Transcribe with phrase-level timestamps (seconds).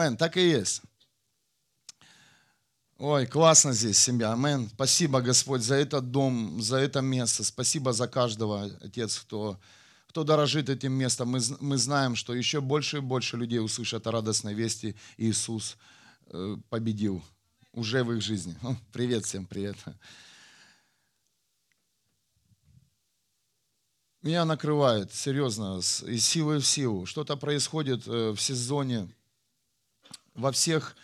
[0.00, 0.82] Амен, так и есть.
[2.98, 4.32] Ой, классно здесь семья.
[4.32, 4.68] Амен.
[4.68, 7.42] Спасибо, Господь, за этот дом, за это место.
[7.42, 9.58] Спасибо за каждого, Отец, кто,
[10.06, 11.30] кто дорожит этим местом.
[11.30, 14.94] Мы, мы знаем, что еще больше и больше людей услышат о радостной вести.
[15.16, 15.76] Иисус
[16.26, 17.20] э, победил
[17.72, 18.56] уже в их жизни.
[18.92, 19.76] Привет всем, привет.
[24.22, 27.04] Меня накрывает, серьезно, из силы в силу.
[27.04, 29.08] Что-то происходит э, в сезоне,
[30.38, 30.96] во всех,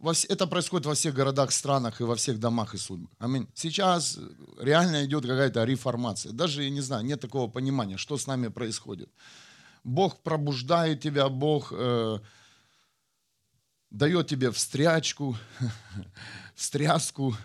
[0.00, 3.10] во, это происходит во всех городах, странах и во всех домах и судьбах.
[3.18, 3.46] Аминь.
[3.54, 4.18] Сейчас
[4.58, 6.32] реально идет какая-то реформация.
[6.32, 9.10] Даже, я не знаю, нет такого понимания, что с нами происходит.
[9.84, 12.18] Бог пробуждает тебя, Бог э,
[13.90, 15.36] дает тебе встрячку,
[16.54, 17.36] встряску,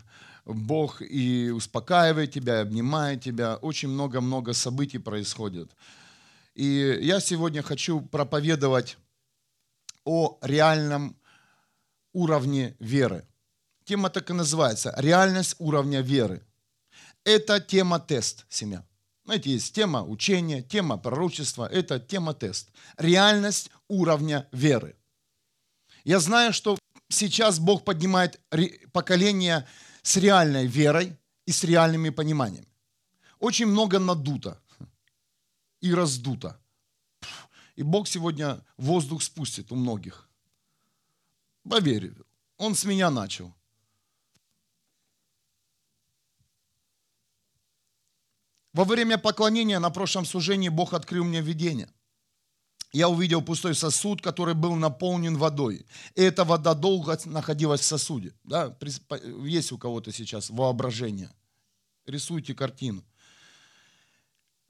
[0.45, 3.57] Бог и успокаивает тебя, и обнимает тебя.
[3.57, 5.71] Очень много-много событий происходит.
[6.55, 8.97] И я сегодня хочу проповедовать
[10.05, 11.15] о реальном
[12.13, 13.27] уровне веры.
[13.85, 16.41] Тема так и называется «Реальность уровня веры».
[17.25, 18.85] Это тема-тест, семья.
[19.25, 22.69] Знаете, есть тема учения, тема пророчества, это тема-тест.
[22.97, 24.95] Реальность уровня веры.
[26.03, 26.77] Я знаю, что
[27.09, 28.41] сейчас Бог поднимает
[28.91, 29.67] поколение
[30.01, 32.67] с реальной верой и с реальными пониманиями.
[33.39, 34.61] Очень много надуто
[35.81, 36.59] и раздуто.
[37.75, 40.22] И Бог сегодня воздух спустит у многих.
[41.67, 42.13] Поверь,
[42.57, 43.53] Он с меня начал.
[48.73, 51.89] Во время поклонения на прошлом служении Бог открыл мне видение–
[52.93, 55.83] я увидел пустой сосуд, который был наполнен водой.
[56.13, 58.33] И эта вода долго находилась в сосуде.
[58.43, 58.77] Да?
[59.45, 61.31] Есть у кого-то сейчас воображение.
[62.05, 63.03] Рисуйте картину.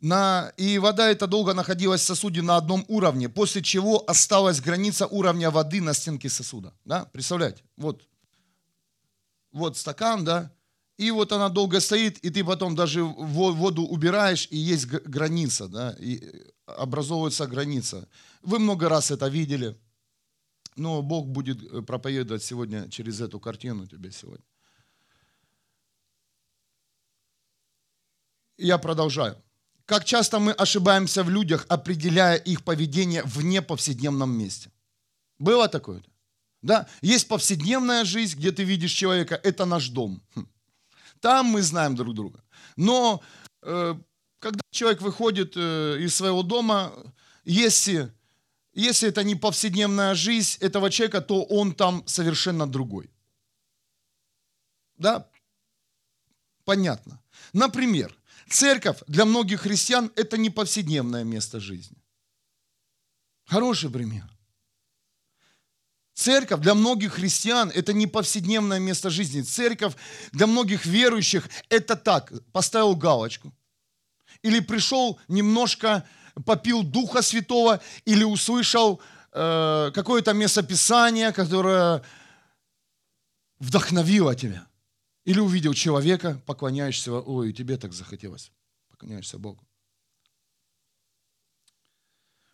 [0.04, 5.08] На, и вода эта долго находилась в сосуде на одном уровне, после чего осталась граница
[5.08, 6.74] уровня воды на стенке сосуда.
[6.84, 7.06] Да?
[7.06, 7.64] Представляете?
[7.78, 8.06] Вот,
[9.54, 10.52] вот стакан, да,
[10.98, 15.96] и вот она долго стоит, и ты потом даже воду убираешь, и есть граница, да,
[15.98, 16.22] и
[16.66, 18.10] образовывается граница.
[18.42, 19.80] Вы много раз это видели,
[20.76, 24.46] но Бог будет э, проповедовать сегодня через эту картину тебе сегодня.
[28.58, 29.42] Я продолжаю.
[29.86, 34.72] Как часто мы ошибаемся в людях, определяя их поведение вне повседневном месте?
[35.40, 36.02] Было такое?
[36.62, 36.88] Да?
[37.02, 40.22] Есть повседневная жизнь, где ты видишь человека, это наш дом.
[40.36, 40.48] Хм.
[41.20, 42.44] Там мы знаем друг друга.
[42.78, 43.22] Но
[43.62, 43.96] э,
[44.40, 46.94] когда человек выходит э, из своего дома,
[47.44, 48.14] если,
[48.74, 53.10] если это не повседневная жизнь этого человека, то он там совершенно другой.
[54.98, 55.28] Да?
[56.64, 57.22] Понятно.
[57.52, 58.16] Например,
[58.54, 61.98] церковь для многих христиан– это не повседневное место жизни.
[63.46, 64.30] Хороший пример.
[66.14, 69.42] Церковь для многих христиан– это не повседневное место жизни.
[69.42, 69.96] Церковь
[70.32, 73.54] для многих верующих– это так, поставил галочку–
[74.44, 76.06] или пришел немножко,
[76.46, 82.04] попил Духа Святого, или услышал э, какое-то местописание, которое
[83.60, 84.68] вдохновило тебя.
[85.26, 88.52] Или увидел человека, поклоняешься, ой, тебе так захотелось,
[88.90, 89.66] поклоняешься Богу.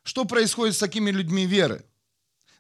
[0.04, 1.86] Что происходит с такими людьми веры?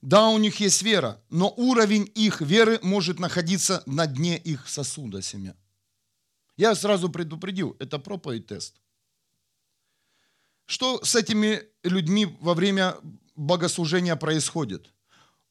[0.02, 5.22] Да, у них есть вера, но уровень их веры может находиться на дне их сосуда
[5.22, 5.56] семья.
[6.58, 8.76] Я сразу предупредил, это проповедь тест.
[10.66, 12.96] Что с этими людьми во время
[13.36, 14.94] богослужения происходит?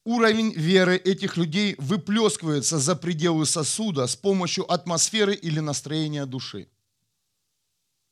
[0.09, 6.67] Уровень веры этих людей выплескивается за пределы сосуда с помощью атмосферы или настроения души.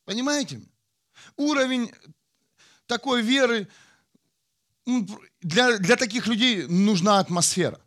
[0.04, 0.62] Понимаете?
[1.36, 1.90] Уровень
[2.86, 3.66] такой веры,
[5.42, 7.80] для, для таких людей нужна атмосфера.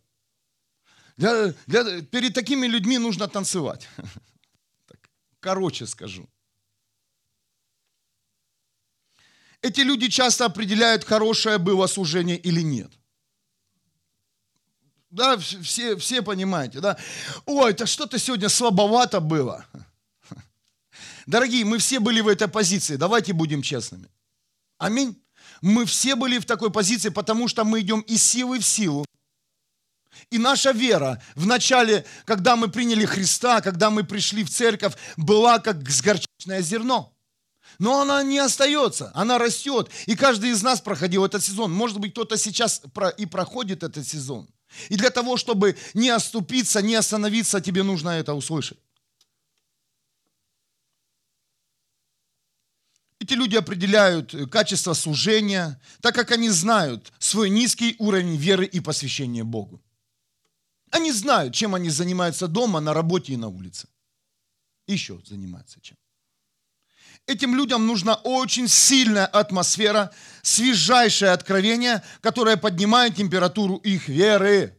[1.16, 3.88] Для, для, перед такими людьми нужно танцевать.
[5.40, 6.30] Короче скажу.
[9.62, 12.92] Эти люди часто определяют, хорошее было служение или нет.
[15.12, 16.98] Да, все, все понимаете, да?
[17.46, 19.66] Ой, это что-то сегодня слабовато было.
[21.28, 24.08] Дорогие, мы все были в этой позиции, давайте будем честными.
[24.78, 25.22] Аминь.
[25.62, 29.06] Мы все были в такой позиции, потому что мы идем из силы в силу.
[30.30, 35.60] И наша вера в начале, когда мы приняли Христа, когда мы пришли в церковь, была
[35.60, 37.14] как сгорчичное зерно.
[37.80, 39.90] Но она не остается, она растет.
[40.06, 41.74] И каждый из нас проходил этот сезон.
[41.74, 42.82] Может быть, кто-то сейчас
[43.18, 44.48] и проходит этот сезон.
[44.90, 48.80] И для того, чтобы не оступиться, не остановиться, тебе нужно это услышать.
[53.20, 59.44] Эти люди определяют качество служения, так как они знают свой низкий уровень веры и посвящения
[59.44, 59.80] Богу.
[60.90, 63.88] Они знают, чем они занимаются дома, на работе и на улице.
[64.88, 65.98] Еще занимаются чем.
[67.32, 70.12] Этим людям нужна очень сильная атмосфера,
[70.42, 74.78] свежайшее откровение, которое поднимает температуру их веры.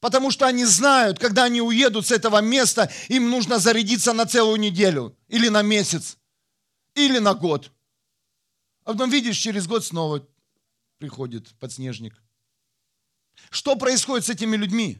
[0.00, 4.58] Потому что они знают, когда они уедут с этого места, им нужно зарядиться на целую
[4.58, 6.18] неделю, или на месяц,
[6.94, 7.72] или на год.
[8.84, 10.28] А потом видишь, через год снова
[10.98, 12.22] приходит подснежник.
[13.48, 14.98] Что происходит с этими людьми?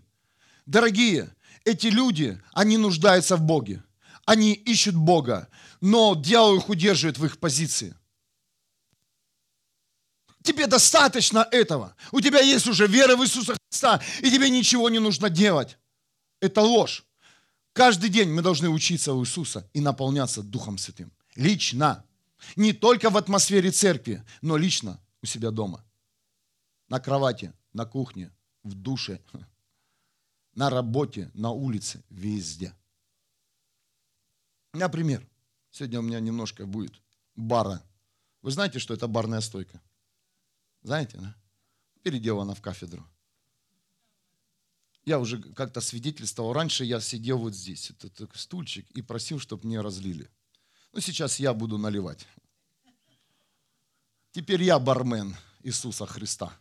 [0.64, 3.82] Дорогие, эти люди, они нуждаются в Боге.
[4.24, 5.48] Они ищут Бога,
[5.80, 7.94] но дьявол их удерживает в их позиции.
[10.42, 11.94] Тебе достаточно этого.
[12.10, 15.78] У тебя есть уже вера в Иисуса Христа, и тебе ничего не нужно делать.
[16.40, 17.04] Это ложь.
[17.72, 21.12] Каждый день мы должны учиться у Иисуса и наполняться Духом Святым.
[21.36, 22.04] Лично.
[22.56, 25.84] Не только в атмосфере церкви, но лично у себя дома.
[26.88, 28.30] На кровати, на кухне,
[28.64, 29.20] в душе,
[30.54, 32.74] на работе, на улице, везде.
[34.72, 35.26] Например,
[35.70, 36.94] сегодня у меня немножко будет
[37.36, 37.82] бара.
[38.40, 39.80] Вы знаете, что это барная стойка?
[40.82, 41.36] Знаете, да?
[42.02, 43.06] Переделана в кафедру.
[45.04, 46.52] Я уже как-то свидетельствовал.
[46.52, 50.30] Раньше я сидел вот здесь, этот стульчик, и просил, чтобы мне разлили.
[50.92, 52.26] Ну, сейчас я буду наливать.
[54.30, 56.56] Теперь я бармен Иисуса Христа.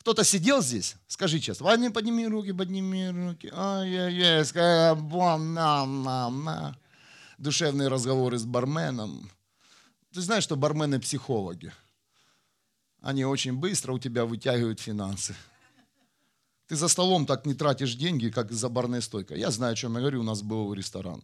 [0.00, 0.96] Кто-то сидел здесь?
[1.06, 1.66] Скажи честно.
[1.66, 3.50] Ладно, подними руки, подними руки.
[3.52, 4.44] Ай-яй-яй,
[7.38, 9.30] Душевные разговоры с барменом.
[10.12, 11.72] Ты знаешь, что бармены психологи.
[13.00, 15.36] Они очень быстро у тебя вытягивают финансы.
[16.66, 19.38] Ты за столом так не тратишь деньги, как за барной стойкой.
[19.38, 21.22] Я знаю, о чем я говорю, у нас был ресторан.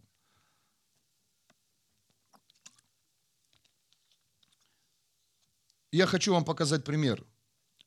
[5.91, 7.25] Я хочу вам показать пример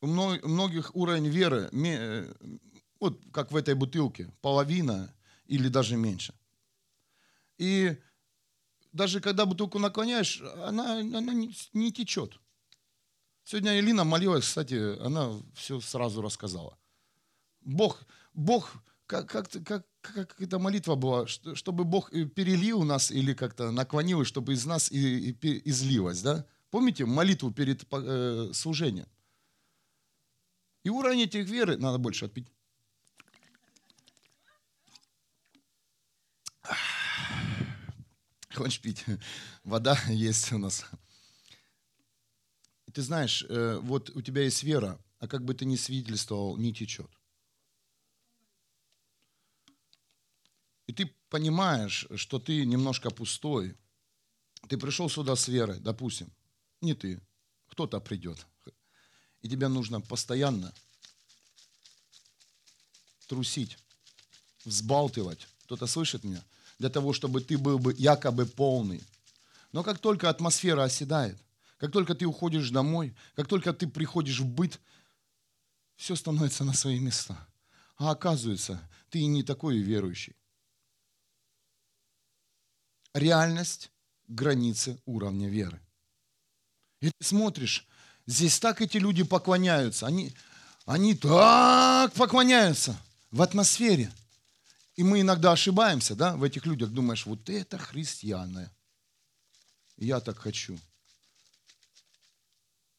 [0.01, 2.33] у многих уровень веры, э,
[3.01, 5.13] вот как в этой бутылке, половина
[5.47, 6.35] или даже меньше.
[7.59, 7.97] И
[8.93, 12.39] даже когда бутылку наклоняешь, она, она не, течет.
[13.45, 16.79] Сегодня Элина молилась, кстати, она все сразу рассказала.
[17.61, 18.03] Бог,
[18.35, 18.73] Бог,
[19.07, 24.53] как, как, как, как эта молитва была, чтобы Бог перелил нас или как-то наклонил, чтобы
[24.53, 26.45] из нас и, и, излилось, да?
[26.71, 29.07] Помните молитву перед э, служением?
[30.89, 32.49] И уровень этих веры надо больше отпить.
[38.55, 39.05] Хочешь пить?
[39.65, 40.87] Вода есть у нас.
[42.95, 46.73] Ты знаешь, э, вот у тебя есть вера, а как бы ты ни свидетельствовал, не
[46.73, 47.11] течет.
[50.87, 53.77] И ты понимаешь, что ты немножко пустой.
[54.71, 56.33] Ты пришел сюда с верой, допустим.
[56.81, 57.21] Не ты,
[57.67, 58.47] кто-то придет.
[59.43, 60.73] И тебе нужно постоянно
[63.27, 63.79] трусить,
[64.65, 65.47] взбалтывать.
[65.65, 66.43] Кто-то слышит меня?
[66.79, 69.03] Для того, чтобы ты был бы якобы полный.
[69.73, 71.39] Но как только атмосфера оседает,
[71.79, 74.81] как только ты уходишь домой, как только ты приходишь в быт,
[75.97, 77.47] все становится на свои места.
[77.97, 78.81] А оказывается,
[79.11, 80.35] ты и не такой верующий.
[83.15, 83.91] Реальность–
[84.29, 85.81] границы уровня веры.
[87.01, 87.87] И ты смотришь,
[88.29, 90.07] Здесь так эти люди поклоняются.
[90.07, 90.35] Они,
[90.85, 92.95] они так поклоняются
[93.31, 94.13] в атмосфере.
[94.97, 96.91] И мы иногда ошибаемся, да, в этих людях.
[96.91, 98.71] Думаешь, вот это христианы.
[99.97, 100.79] Я так хочу.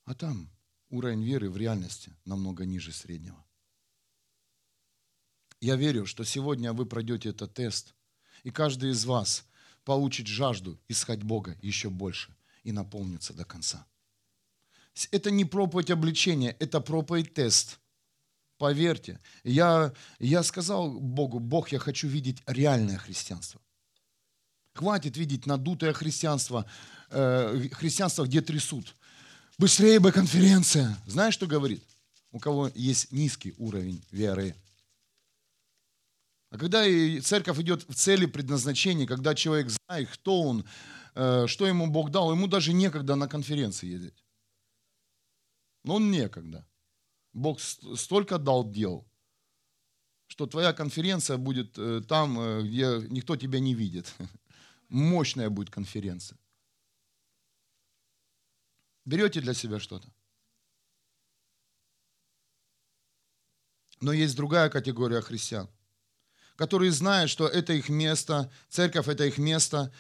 [0.05, 0.50] А там
[0.89, 3.45] уровень веры в реальности намного ниже среднего.
[5.62, 7.93] Я верю, что сегодня вы пройдете этот тест,
[8.41, 9.45] и каждый из вас
[9.83, 13.86] получит жажду искать Бога еще больше и наполнится до конца.
[15.12, 17.79] Это не проповедь обличения, это проповедь тест.
[18.58, 23.62] Поверьте, я, я сказал Богу, Бог, я хочу видеть реальное христианство.
[24.74, 26.65] Хватит видеть надутое христианство,
[27.10, 28.96] э, христианство, где трясут.
[29.58, 30.98] Быстрее бы конференция.
[31.06, 31.84] Знаешь, что говорит?
[32.32, 34.56] У кого есть низкий уровень веры.
[36.50, 36.84] А когда
[37.22, 40.65] церковь идет в цели предназначения, когда человек знает, кто он,
[41.15, 44.24] э, что ему Бог дал, ему даже некогда на конференции ездить.
[45.83, 46.67] Но он некогда.
[47.33, 49.07] Бог столько дал дел,
[50.27, 54.13] что твоя конференция будет э, там, э, где никто тебя не видит.
[54.89, 56.38] Мощная будет конференция.
[59.05, 60.07] Берете для себя что-то?
[64.01, 65.69] Но есть другая категория христиан,
[66.55, 69.91] которые знают, что это их место, церковь это их место,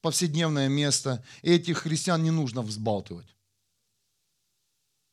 [0.00, 1.24] повседневное место.
[1.42, 3.35] И этих христиан не нужно взбалтывать.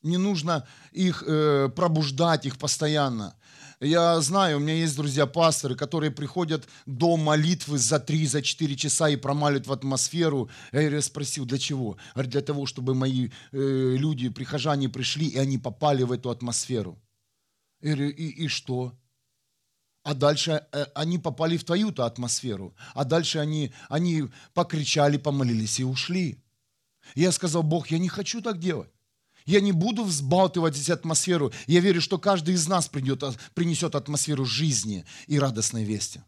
[0.04, 3.34] Не нужно их э, пробуждать, их постоянно.
[3.80, 9.08] Я знаю, у меня есть друзья-пасторы, которые приходят до молитвы за 3, за 4 часа
[9.08, 10.48] и промалят в атмосферу.
[10.72, 11.96] Я спросил, для чего?
[12.14, 16.98] Говорит, для того, чтобы мои э, люди, прихожане пришли, и они попали в эту атмосферу.
[17.80, 18.92] Я говорю, и, и что?
[20.02, 22.76] А дальше э, они попали в твою-то атмосферу.
[22.94, 26.42] А дальше они, они покричали, помолились и ушли.
[27.14, 28.93] Я сказал, Бог, я не хочу так делать.
[29.46, 31.52] Я не буду взбалтывать здесь атмосферу.
[31.66, 33.22] Я верю, что каждый из нас придет,
[33.52, 36.22] принесет атмосферу жизни и радостной вести.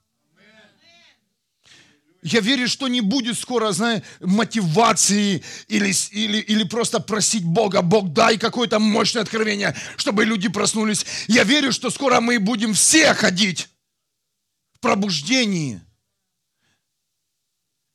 [2.22, 8.12] Я верю, что не будет скоро, знаешь, мотивации или, или, или просто просить Бога, Бог,
[8.12, 11.06] дай какое-то мощное откровение, чтобы люди проснулись.
[11.28, 13.68] Я верю, что скоро мы будем все ходить
[14.74, 15.80] в пробуждении.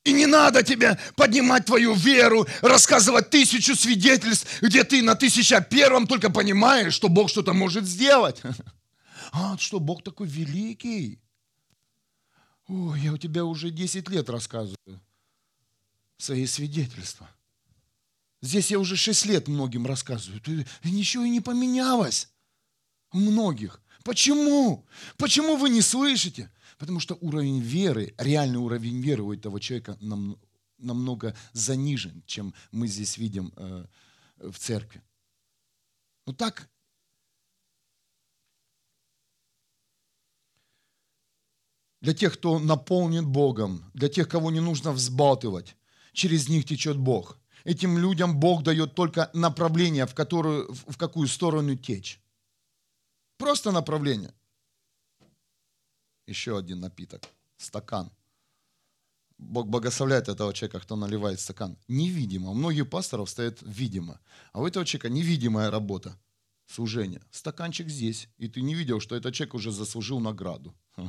[0.03, 6.07] И не надо тебе поднимать твою веру, рассказывать тысячу свидетельств, где ты на тысяча первом
[6.07, 8.41] только понимаешь, что Бог что-то может сделать.
[9.33, 11.21] А, что Бог такой великий.
[12.67, 15.01] О, я у тебя уже 10 лет рассказываю
[16.17, 17.29] свои свидетельства.
[18.41, 20.41] Здесь я уже 6 лет многим рассказываю.
[20.41, 22.27] Ты, ничего и не поменялось
[23.13, 23.79] у многих.
[24.03, 24.85] Почему?
[25.15, 26.51] Почему вы не слышите?
[26.81, 30.39] Потому что уровень веры, реальный уровень веры у этого человека нам,
[30.79, 33.85] намного занижен, чем мы здесь видим э,
[34.37, 35.03] в церкви.
[36.25, 36.67] Ну так.
[42.01, 45.77] Для тех, кто наполнен Богом, для тех, кого не нужно взбалтывать,
[46.13, 47.37] через них течет Бог.
[47.63, 52.19] Этим людям Бог дает только направление, в, которую, в какую сторону течь.
[53.37, 54.33] Просто направление
[56.31, 57.21] еще один напиток,
[57.57, 58.11] стакан.
[59.37, 61.77] Бог благословляет этого человека, кто наливает стакан.
[61.87, 62.51] Невидимо.
[62.51, 64.19] У многих пасторов стоит видимо.
[64.53, 66.17] А у этого человека невидимая работа,
[66.67, 67.21] служение.
[67.31, 68.29] Стаканчик здесь.
[68.37, 70.75] И ты не видел, что этот человек уже заслужил награду.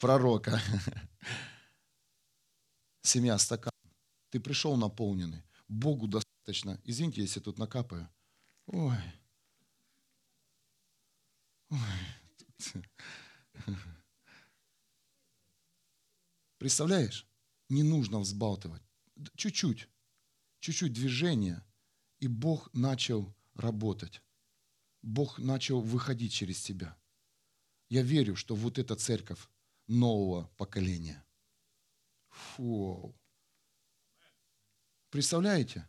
[0.00, 0.60] Пророка.
[3.02, 3.72] Семья, стакан.
[4.30, 5.42] Ты пришел наполненный.
[5.68, 6.80] Богу достаточно.
[6.84, 8.08] Извините, если тут накапаю.
[8.66, 8.98] Ой.
[11.70, 11.78] Ой.
[16.64, 17.26] Представляешь?
[17.68, 18.80] Не нужно взбалтывать.
[19.36, 19.86] Чуть-чуть.
[20.60, 21.62] Чуть-чуть движения.
[22.20, 24.22] И Бог начал работать.
[25.02, 26.96] Бог начал выходить через тебя.
[27.90, 29.46] Я верю, что вот эта церковь
[29.88, 31.22] нового поколения.
[32.30, 33.14] Фу.
[35.10, 35.86] Представляете?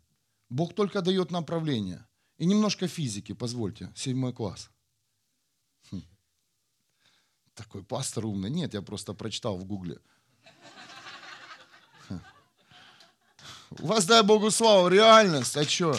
[0.50, 2.06] Бог только дает направление.
[2.38, 4.70] И немножко физики, позвольте, седьмой класс.
[5.90, 6.04] Хм.
[7.54, 8.50] Такой пастор умный.
[8.50, 10.02] Нет, я просто прочитал в гугле.
[13.80, 15.96] Воздай Богу славу, реальность, а что?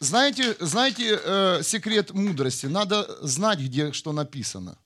[0.00, 2.66] Знаете, знаете э, секрет мудрости?
[2.66, 4.78] Надо знать, где что написано.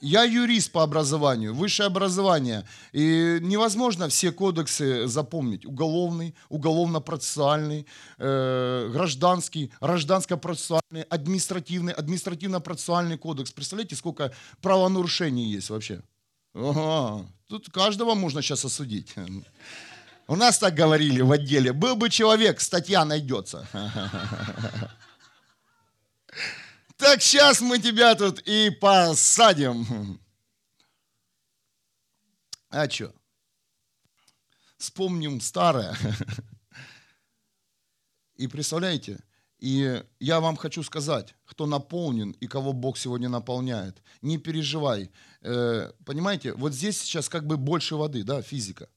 [0.00, 2.66] Я юрист по образованию, высшее образование.
[2.92, 5.66] И невозможно все кодексы запомнить.
[5.66, 7.86] Уголовный, уголовно-процессуальный,
[8.18, 13.50] э, гражданский, гражданско-процессуальный, административный, административно-процессуальный кодекс.
[13.50, 16.02] Представляете, сколько правонарушений есть вообще?
[16.54, 19.14] Ага, тут каждого можно сейчас осудить.
[20.26, 21.72] У нас так говорили в отделе.
[21.72, 23.66] Был бы человек, статья найдется.
[26.96, 30.20] Так сейчас мы тебя тут и посадим.
[32.70, 33.12] А что?
[34.78, 35.96] Вспомним старое.
[38.36, 39.18] И представляете,
[39.62, 45.12] и я вам хочу сказать, кто наполнен и кого Бог сегодня наполняет, не переживай.
[45.40, 48.88] Э, понимаете, вот здесь сейчас как бы больше воды, да, физика.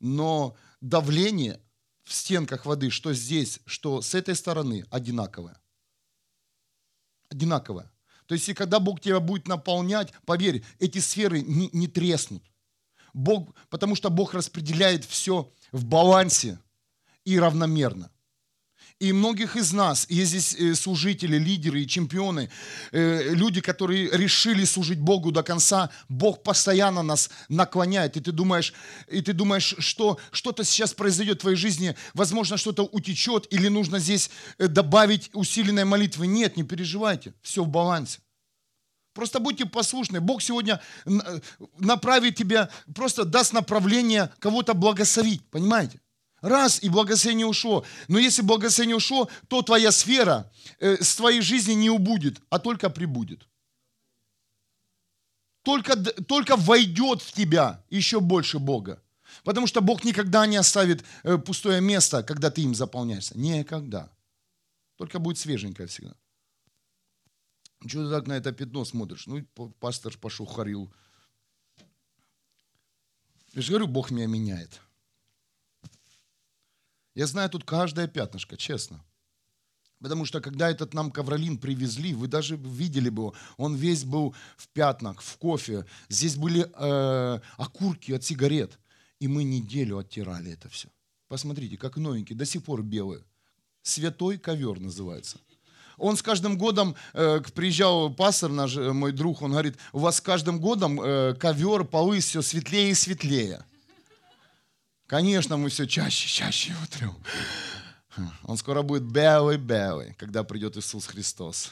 [0.00, 1.62] Но давление
[2.04, 5.58] в стенках воды, что здесь, что с этой стороны, одинаковое.
[7.30, 7.90] Одинаковое.
[8.26, 12.42] То есть, и когда Бог тебя будет наполнять, поверь, эти сферы не, не треснут.
[13.14, 16.58] Бог, потому что Бог распределяет все в балансе
[17.24, 18.10] и равномерно.
[19.02, 22.48] И многих из нас, есть здесь э, служители, лидеры и чемпионы,
[22.92, 28.16] э, люди, которые решили служить Богу до конца, Бог постоянно нас наклоняет.
[28.16, 28.72] И ты думаешь,
[29.08, 33.98] и ты думаешь что что-то сейчас произойдет в твоей жизни, возможно, что-то утечет, или нужно
[33.98, 36.28] здесь э, добавить усиленной молитвы.
[36.28, 38.20] Нет, не переживайте, все в балансе.
[39.14, 40.20] Просто будьте послушны.
[40.20, 40.80] Бог сегодня
[41.76, 45.42] направит тебя, просто даст направление кого-то благословить.
[45.50, 45.98] Понимаете?
[46.42, 47.84] Раз, и благословение ушло.
[48.08, 52.90] Но если благословение ушло, то твоя сфера э, с твоей жизни не убудет, а только
[52.90, 53.46] прибудет.
[55.62, 59.00] Только, только войдет в тебя еще больше Бога.
[59.44, 63.38] Потому что Бог никогда не оставит э, пустое место, когда ты им заполняешься.
[63.38, 64.10] Никогда.
[64.96, 66.14] Только будет свеженькое всегда.
[67.86, 69.28] Что ты так на это пятно смотришь?
[69.28, 69.44] Ну,
[69.78, 70.92] пастор пошел, харил.
[73.52, 74.80] Я же говорю, Бог меня меняет.
[77.14, 79.04] Я знаю тут каждое пятнышко, честно.
[80.00, 84.34] Потому что когда этот нам ковролин привезли, вы даже видели бы его, он весь был
[84.56, 85.86] в пятнах, в кофе.
[86.08, 88.78] Здесь были э, окурки от сигарет.
[89.20, 90.88] И мы неделю оттирали это все.
[91.28, 93.22] Посмотрите, как новенький, до сих пор белый.
[93.82, 95.38] Святой ковер называется.
[95.98, 100.16] Он с каждым годом, э, приезжал пастор, наш, э, мой друг, он говорит, у вас
[100.16, 103.64] с каждым годом э, ковер, полы все светлее и светлее.
[105.12, 107.14] Конечно, мы все чаще, чаще его трем.
[108.44, 111.70] Он скоро будет белый-белый, когда придет Иисус Христос.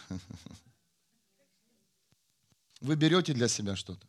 [2.82, 4.06] Вы берете для себя что-то?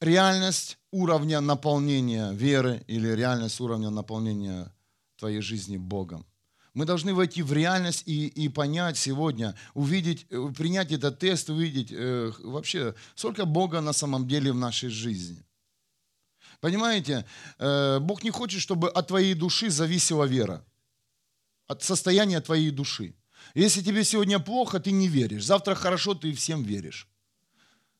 [0.00, 4.68] Реальность уровня наполнения веры или реальность уровня наполнения
[5.16, 6.26] твоей жизни Богом.
[6.74, 11.92] Мы должны войти в реальность и, и понять сегодня, увидеть, э, принять этот тест, увидеть
[11.92, 15.44] э, вообще, сколько Бога на самом деле в нашей жизни.
[16.62, 17.24] Понимаете,
[17.58, 20.64] э, Бог не хочет, чтобы от твоей души зависела вера,
[21.66, 23.14] от состояния твоей души.
[23.54, 25.44] Если тебе сегодня плохо, ты не веришь.
[25.44, 27.08] Завтра хорошо, ты всем веришь.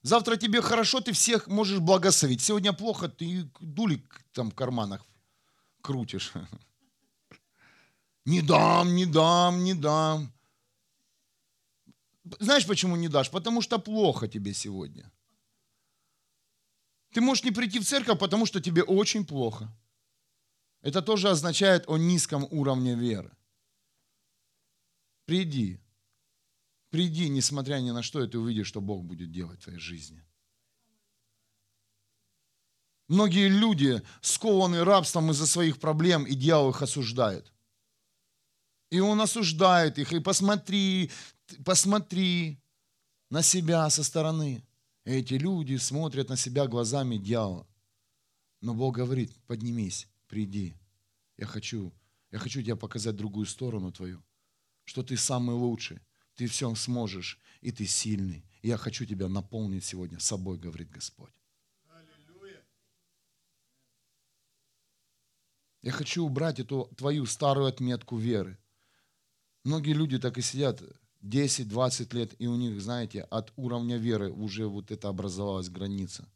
[0.02, 2.40] Завтра тебе хорошо, ты всех можешь благословить.
[2.40, 5.04] Сегодня плохо, ты дулик там в карманах
[5.80, 6.32] крутишь.
[8.24, 10.32] Не дам, не дам, не дам.
[12.38, 13.30] Знаешь, почему не дашь?
[13.30, 15.10] Потому что плохо тебе сегодня.
[17.12, 19.68] Ты можешь не прийти в церковь, потому что тебе очень плохо.
[20.80, 23.30] Это тоже означает о низком уровне веры.
[25.26, 25.78] Приди.
[26.90, 30.24] Приди, несмотря ни на что, и ты увидишь, что Бог будет делать в твоей жизни.
[33.08, 37.52] Многие люди скованы рабством из-за своих проблем, и дьявол их осуждает.
[38.90, 41.10] И он осуждает их, и посмотри,
[41.64, 42.58] посмотри
[43.30, 44.64] на себя со стороны.
[45.04, 47.66] Эти люди смотрят на себя глазами дьявола.
[48.60, 50.76] Но Бог говорит, поднимись, приди.
[51.36, 51.92] Я хочу,
[52.30, 54.22] я хочу тебе показать другую сторону твою,
[54.84, 55.98] что ты самый лучший,
[56.36, 58.44] ты все сможешь, и ты сильный.
[58.62, 61.32] И я хочу тебя наполнить сегодня собой, говорит Господь.
[65.82, 68.56] Я хочу убрать эту твою старую отметку веры.
[69.64, 70.80] Многие люди так и сидят,
[71.22, 76.28] 10-20 лет, и у них, знаете, от уровня веры уже вот это образовалась граница.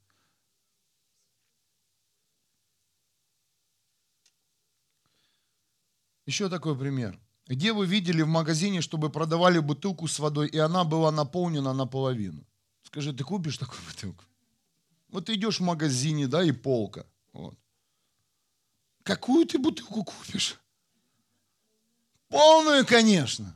[6.26, 7.18] Еще такой пример.
[7.46, 12.44] Где вы видели в магазине, чтобы продавали бутылку с водой, и она была наполнена наполовину?
[12.82, 14.24] Скажи, ты купишь такую бутылку?
[15.08, 17.06] Вот ты идешь в магазине, да, и полка.
[17.32, 17.56] Вот.
[19.04, 20.58] Какую ты бутылку купишь?
[22.28, 23.54] Полную, конечно.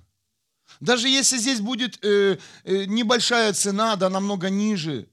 [0.81, 5.09] Даже если здесь будет э, э, небольшая цена, да, намного ниже,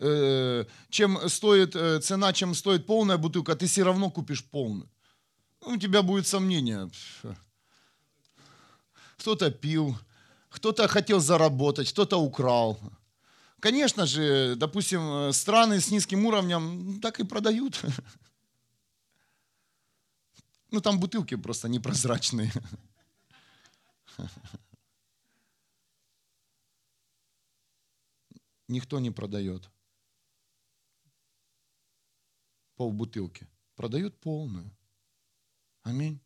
[0.00, 4.90] э, чем стоит э, цена, чем стоит полная бутылка, ты все равно купишь полную.
[5.60, 6.90] Ну, у тебя будет сомнение.
[9.16, 9.96] Кто-то пил,
[10.48, 12.80] кто-то хотел заработать, кто-то украл.
[13.60, 17.80] Конечно же, допустим, страны с низким уровнем так и продают.
[20.72, 22.50] Ну, там бутылки просто непрозрачные.
[28.72, 29.70] Никто не продает
[32.82, 33.46] пол бутылки.
[33.76, 34.76] Продают полную.
[35.82, 36.20] Аминь.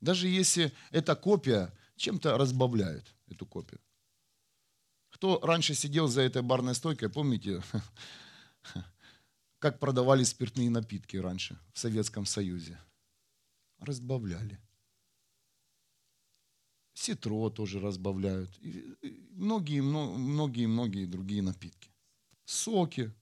[0.00, 3.80] Даже если эта копия, чем-то разбавляют эту копию.
[5.10, 7.62] Кто раньше сидел за этой барной стойкой, помните,
[9.58, 12.78] как продавали спиртные напитки раньше в Советском Союзе?
[13.78, 14.60] Разбавляли.
[16.96, 18.50] Ситро тоже разбавляют.
[18.62, 18.96] И
[19.32, 21.90] многие, многие, многие другие напитки.
[22.46, 23.12] Соки.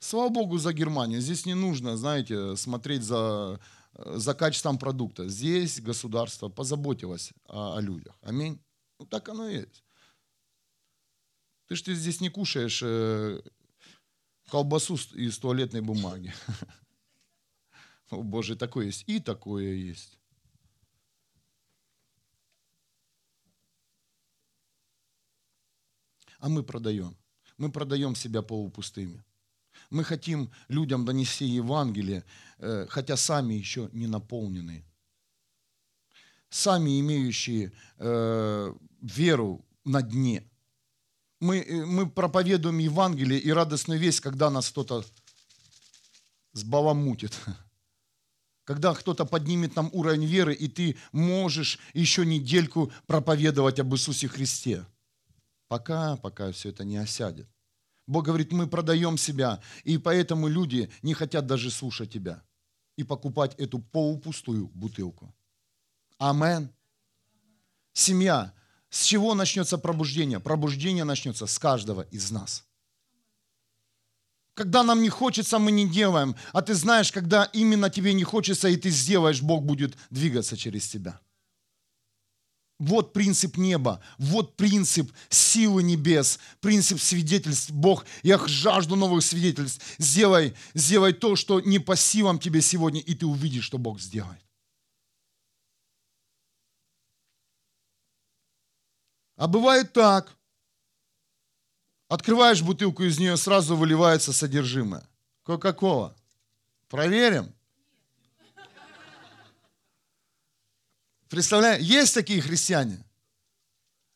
[0.00, 1.20] Слава Богу за Германию.
[1.20, 3.60] Здесь не нужно, знаете, смотреть за,
[3.94, 5.28] за качеством продукта.
[5.28, 8.18] Здесь государство позаботилось о, о людях.
[8.20, 8.58] Аминь.
[8.98, 9.84] Ну так оно и есть.
[11.68, 13.40] Ты ж ты здесь не кушаешь э,
[14.50, 16.34] колбасу из туалетной бумаги.
[18.10, 19.04] О Боже, такое есть.
[19.06, 20.17] И такое есть.
[26.38, 27.16] А мы продаем.
[27.56, 29.22] Мы продаем себя полупустыми.
[29.90, 32.24] Мы хотим людям донести Евангелие,
[32.58, 34.84] э, хотя сами еще не наполнены.
[36.50, 40.44] Сами имеющие э, веру на дне.
[41.40, 45.04] Мы, э, мы проповедуем Евангелие и радостную весть, когда нас кто-то
[46.52, 47.32] сбаламутит.
[48.64, 54.84] Когда кто-то поднимет нам уровень веры, и ты можешь еще недельку проповедовать об Иисусе Христе.
[55.68, 57.48] Пока, пока все это не осядет.
[58.06, 62.42] Бог говорит, мы продаем себя, и поэтому люди не хотят даже слушать тебя
[62.96, 65.34] и покупать эту полупустую бутылку.
[66.18, 66.70] Амен.
[67.92, 68.54] Семья.
[68.90, 70.40] С чего начнется пробуждение?
[70.40, 72.64] Пробуждение начнется с каждого из нас.
[74.54, 76.34] Когда нам не хочется, мы не делаем.
[76.52, 80.88] А ты знаешь, когда именно тебе не хочется, и ты сделаешь, Бог будет двигаться через
[80.88, 81.20] тебя.
[82.78, 87.70] Вот принцип неба, вот принцип силы небес, принцип свидетельств.
[87.70, 89.84] Бог, я жажду новых свидетельств.
[89.98, 94.40] Сделай, сделай то, что не по силам тебе сегодня, и ты увидишь, что Бог сделает.
[99.36, 100.36] А бывает так.
[102.08, 105.06] Открываешь бутылку, из нее сразу выливается содержимое.
[105.42, 106.16] Кока-кола.
[106.88, 107.52] Проверим.
[111.28, 113.04] Представляете, есть такие христиане.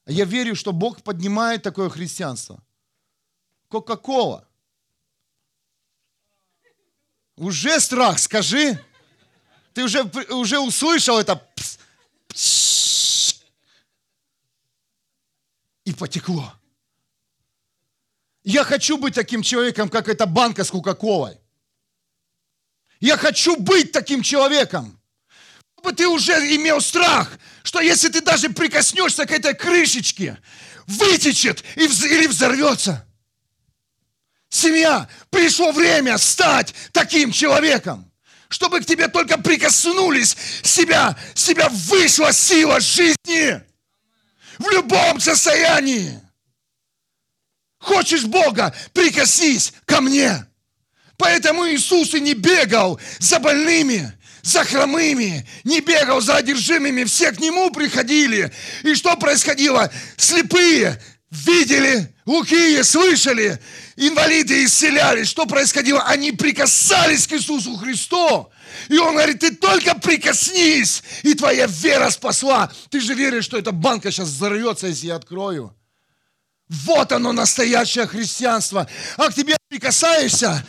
[0.07, 2.63] Я верю, что Бог поднимает такое христианство.
[3.69, 4.49] Кока-кола.
[7.37, 8.83] Уже страх, скажи.
[9.75, 11.47] Ты уже, уже услышал это.
[15.85, 16.53] И потекло.
[18.45, 21.39] Я хочу быть таким человеком, как эта банка с Кока-Колой.
[23.01, 25.02] Я хочу быть таким человеком.
[25.83, 27.29] Чтобы ты уже имел страх,
[27.65, 30.39] что если ты даже прикоснешься к этой крышечке,
[30.87, 33.05] вытечет или взорвется.
[34.49, 38.09] Семья, пришло время стать таким человеком
[38.49, 43.63] чтобы к тебе только прикоснулись, себя, себя вышла сила жизни
[44.59, 46.21] в любом состоянии.
[47.79, 50.47] Хочешь Бога, прикоснись ко мне.
[51.17, 57.41] Поэтому Иисус и не бегал за больными, за хромыми, не бегал за одержимыми, все к
[57.41, 58.53] Нему приходили.
[58.83, 59.91] И что происходило?
[60.17, 61.01] Слепые
[61.31, 63.59] видели, глухие слышали,
[63.97, 65.29] инвалиды исцелялись.
[65.29, 66.03] Что происходило?
[66.03, 68.51] Они прикасались к Иисусу Христу.
[68.89, 72.71] И он говорит, ты только прикоснись, и твоя вера спасла.
[72.91, 75.77] Ты же веришь, что эта банка сейчас взорвется, если я открою.
[76.69, 78.89] Вот оно, настоящее христианство.
[79.19, 80.65] А к тебе прикасаешься,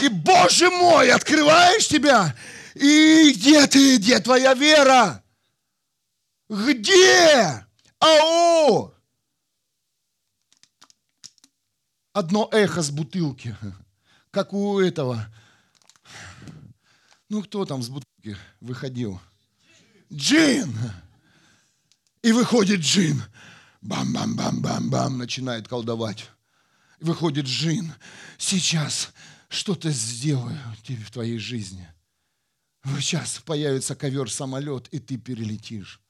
[0.00, 2.34] и, Боже мой, открываешь тебя,
[2.80, 5.22] и где ты, где твоя вера?
[6.48, 7.66] Где?
[8.00, 8.94] Ау!
[12.12, 13.56] Одно эхо с бутылки,
[14.30, 15.26] как у этого.
[17.28, 19.20] Ну, кто там с бутылки выходил?
[20.12, 20.74] Джин!
[22.22, 23.22] И выходит джин
[23.80, 26.30] бам-бам-бам-бам-бам, начинает колдовать.
[27.00, 27.92] Выходит Жин,
[28.36, 29.12] сейчас
[29.48, 31.88] что-то сделаю тебе в твоей жизни.
[32.96, 36.00] Сейчас появится ковер-самолет, и ты перелетишь.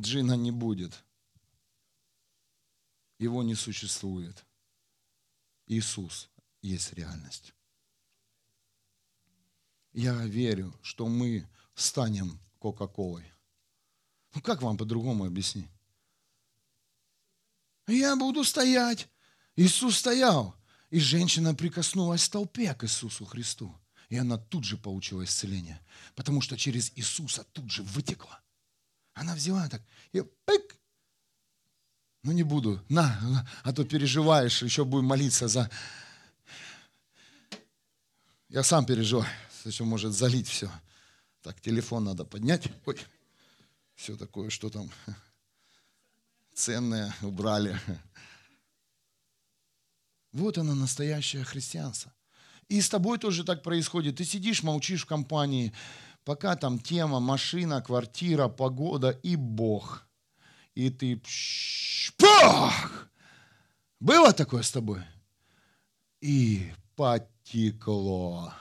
[0.00, 1.04] Джина не будет.
[3.18, 4.44] Его не существует.
[5.66, 6.30] Иисус
[6.62, 7.54] есть реальность.
[9.92, 13.24] Я верю, что мы станем Кока-Колой.
[14.34, 15.68] Ну как вам по-другому объяснить?
[17.86, 19.08] Я буду стоять.
[19.56, 20.54] Иисус стоял.
[20.90, 23.74] И женщина прикоснулась в толпе к Иисусу Христу.
[24.08, 25.80] И она тут же получила исцеление.
[26.16, 28.40] Потому что через Иисуса тут же вытекла.
[29.14, 30.76] Она взяла так и пык.
[32.22, 32.84] Ну не буду.
[32.88, 35.70] На, а то переживаешь, еще будем молиться за...
[38.48, 39.30] Я сам переживаю.
[39.64, 40.70] Еще может залить все.
[41.42, 42.68] Так, телефон надо поднять.
[42.84, 42.98] Ой
[44.00, 44.90] все такое, что там
[46.54, 47.78] ценное убрали.
[50.32, 52.12] Вот оно, настоящее христианство.
[52.68, 54.16] И с тобой тоже так происходит.
[54.16, 55.72] Ты сидишь, молчишь в компании,
[56.24, 60.06] пока там тема, машина, квартира, погода и Бог.
[60.74, 61.20] И ты...
[62.16, 63.10] Пах!
[63.98, 65.02] Было такое с тобой?
[66.20, 68.52] И потекло.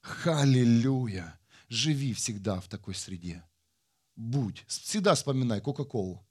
[0.00, 1.38] Халилюя.
[1.68, 3.44] Живи всегда в такой среде
[4.18, 4.64] будь.
[4.66, 6.26] Всегда вспоминай Кока-Колу.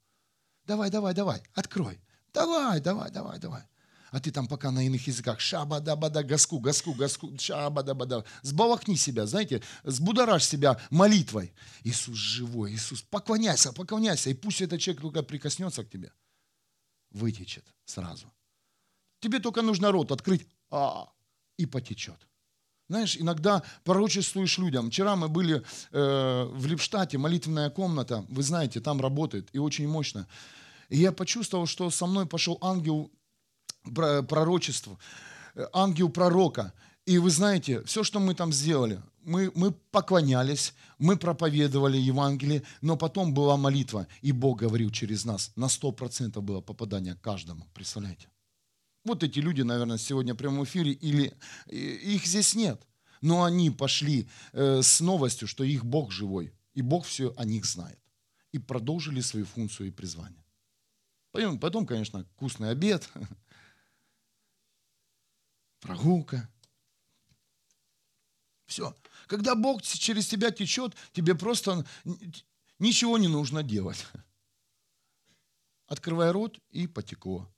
[0.64, 2.00] Давай, давай, давай, открой.
[2.32, 3.62] Давай, давай, давай, давай.
[4.10, 8.24] А ты там пока на иных языках шаба-да-бада, гаску, гаску, гаску, шаба-да-бада.
[8.42, 11.52] Сбалахни себя, знаете, сбудоражь себя молитвой.
[11.84, 14.30] Иисус живой, Иисус, поклоняйся, поклоняйся.
[14.30, 16.12] И пусть этот человек только прикоснется к тебе,
[17.10, 18.32] вытечет сразу.
[19.20, 21.12] Тебе только нужно рот открыть, а,
[21.56, 22.28] и потечет.
[22.88, 24.90] Знаешь, иногда пророчествуешь людям.
[24.90, 30.26] Вчера мы были э, в Липштате, молитвенная комната, вы знаете, там работает, и очень мощно.
[30.88, 33.10] И я почувствовал, что со мной пошел ангел
[33.94, 34.98] пророчества.
[35.54, 36.72] э, ангел пророка.
[37.06, 42.96] И вы знаете, все, что мы там сделали, мы, мы поклонялись, мы проповедовали Евангелие, но
[42.96, 45.52] потом была молитва, и Бог говорил через нас.
[45.56, 48.28] На 100% было попадание каждому, представляете?
[49.04, 51.34] Вот эти люди, наверное, сегодня в прямом эфире, или
[51.66, 52.82] их здесь нет.
[53.20, 57.64] Но они пошли э, с новостью, что их Бог живой, и Бог все о них
[57.64, 57.98] знает.
[58.52, 60.44] И продолжили свою функцию и призвание.
[61.32, 63.08] Потом, потом конечно, вкусный обед,
[65.80, 66.48] прогулка.
[68.66, 68.94] Все.
[69.26, 71.86] Когда Бог через тебя течет, тебе просто
[72.78, 74.06] ничего не нужно делать.
[75.86, 77.50] Открывай рот и потекло.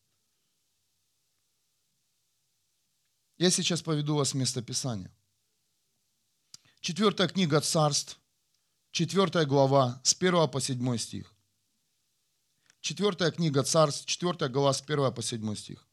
[3.39, 5.11] Я сейчас поведу вас в место Писания.
[6.81, 8.21] Четвертая книга Царств,
[8.91, 11.35] четвертая глава, с 1 по 7 стих.
[12.81, 15.90] Четвертая книга Царств, четвертая глава, с 1 по 7 стих.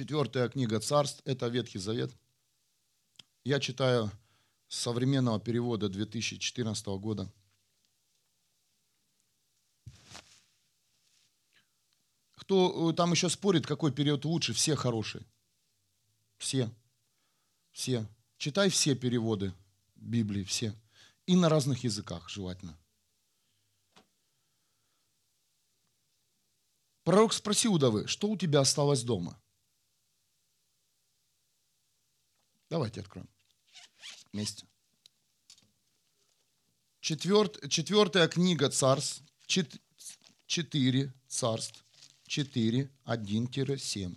[0.00, 2.10] Четвертая книга Царств– это Ветхий Завет.
[3.44, 4.10] Я читаю
[4.66, 7.30] современного перевода 2014 года.
[12.34, 15.22] Кто э, там еще спорит, какой период лучше, все хорошие.
[16.38, 16.70] Все.
[17.70, 18.06] Все.
[18.38, 19.52] Читай все переводы
[19.96, 20.74] Библии, все.
[21.26, 22.74] И на разных языках желательно.
[27.04, 29.38] Пророк спросил Удовы, что у тебя осталось дома?
[32.70, 33.28] Давайте откроем
[34.32, 34.64] вместе.
[37.00, 39.22] Четверт, четвертая книга царств,
[40.46, 41.84] четыре царств,
[42.30, 44.16] 4, 1-7.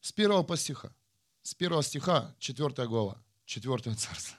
[0.00, 0.90] С первого по стиха.
[1.42, 4.38] С первого стиха, 4 глава, 4 царство.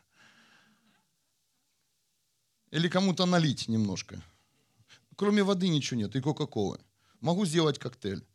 [2.71, 4.19] Или кому-то налить немножко.
[5.15, 6.79] Кроме воды ничего нет и кока-колы.
[7.21, 8.25] Могу сделать коктейль.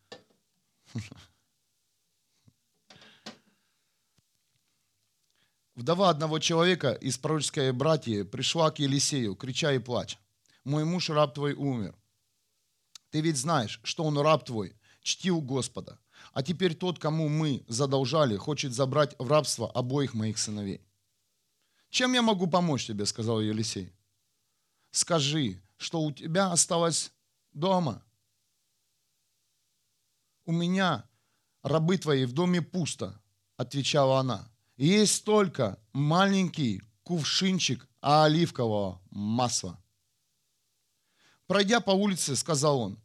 [5.75, 10.19] Вдова одного человека из пророческой братьи пришла к Елисею, крича и плача
[10.65, 11.95] мой муж, раб твой, умер.
[13.11, 15.99] Ты ведь знаешь, что он раб твой, чтил Господа.
[16.33, 20.81] А теперь тот, кому мы задолжали, хочет забрать в рабство обоих моих сыновей.
[21.91, 23.93] Чем я могу помочь тебе, сказал Елисей.
[24.91, 27.13] Скажи, что у тебя осталось
[27.53, 28.03] дома.
[30.45, 31.09] У меня
[31.63, 33.21] рабы твои в доме пусто,
[33.57, 34.51] отвечала она.
[34.77, 39.79] Есть только маленький кувшинчик оливкового масла.
[41.47, 42.99] Пройдя по улице, сказал он,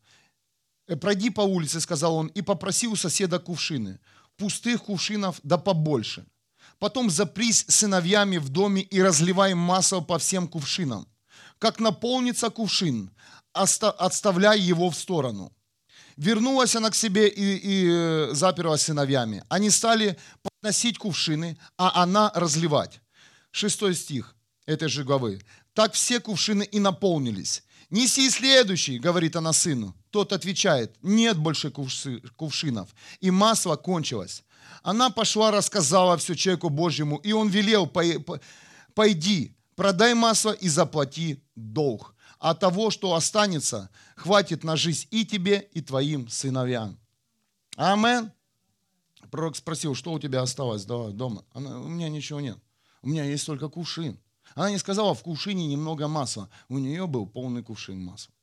[0.88, 4.00] «Э, пройди по улице, сказал он, и попроси у соседа кувшины,
[4.38, 6.26] пустых кувшинов да побольше.
[6.80, 11.08] Потом запрись сыновьями в доме и разливай масло по всем кувшинам.
[11.60, 13.12] Как наполнится кувшин,
[13.52, 15.54] отставляй его в сторону.
[16.20, 19.42] Вернулась она к себе и, и э, заперлась сыновьями.
[19.48, 23.00] Они стали подносить кувшины, а она разливать.
[23.52, 25.42] Шестой стих этой же главы.
[25.74, 27.64] Так все кувшины и наполнились.
[27.90, 29.96] Неси следующий, говорит она сыну.
[30.10, 32.90] Тот отвечает, нет больше кувшинов.
[33.22, 34.44] И масло кончилось.
[34.84, 37.90] Она пошла, рассказала все человеку Божьему, и он велел,
[38.94, 42.14] пойди, продай масло и заплати долг.
[42.40, 46.98] А того, что останется, хватит на жизнь и тебе, и твоим сыновьям.
[47.76, 48.32] Амен.
[49.30, 51.46] Пророк спросил, что у тебя осталось дома?
[51.52, 52.58] Она, у меня ничего нет.
[53.02, 54.18] У меня есть только кувшин.
[54.56, 56.50] Она не сказала, в кувшине немного масла.
[56.70, 58.34] У нее был полный кувшин масла.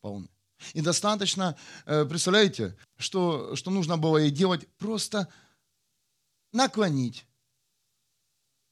[0.00, 0.30] Полный.
[0.74, 4.68] И достаточно, э, представляете, что, что нужно было ей делать?
[4.76, 5.28] Просто
[6.52, 7.26] наклонить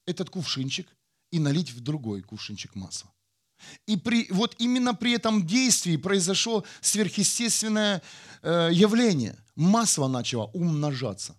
[0.04, 0.88] этот кувшинчик
[1.30, 3.12] и налить в другой кувшинчик масла.
[3.86, 8.02] И при, вот именно при этом действии произошло сверхъестественное
[8.42, 9.36] э, явление.
[9.54, 11.36] Масло начало умножаться.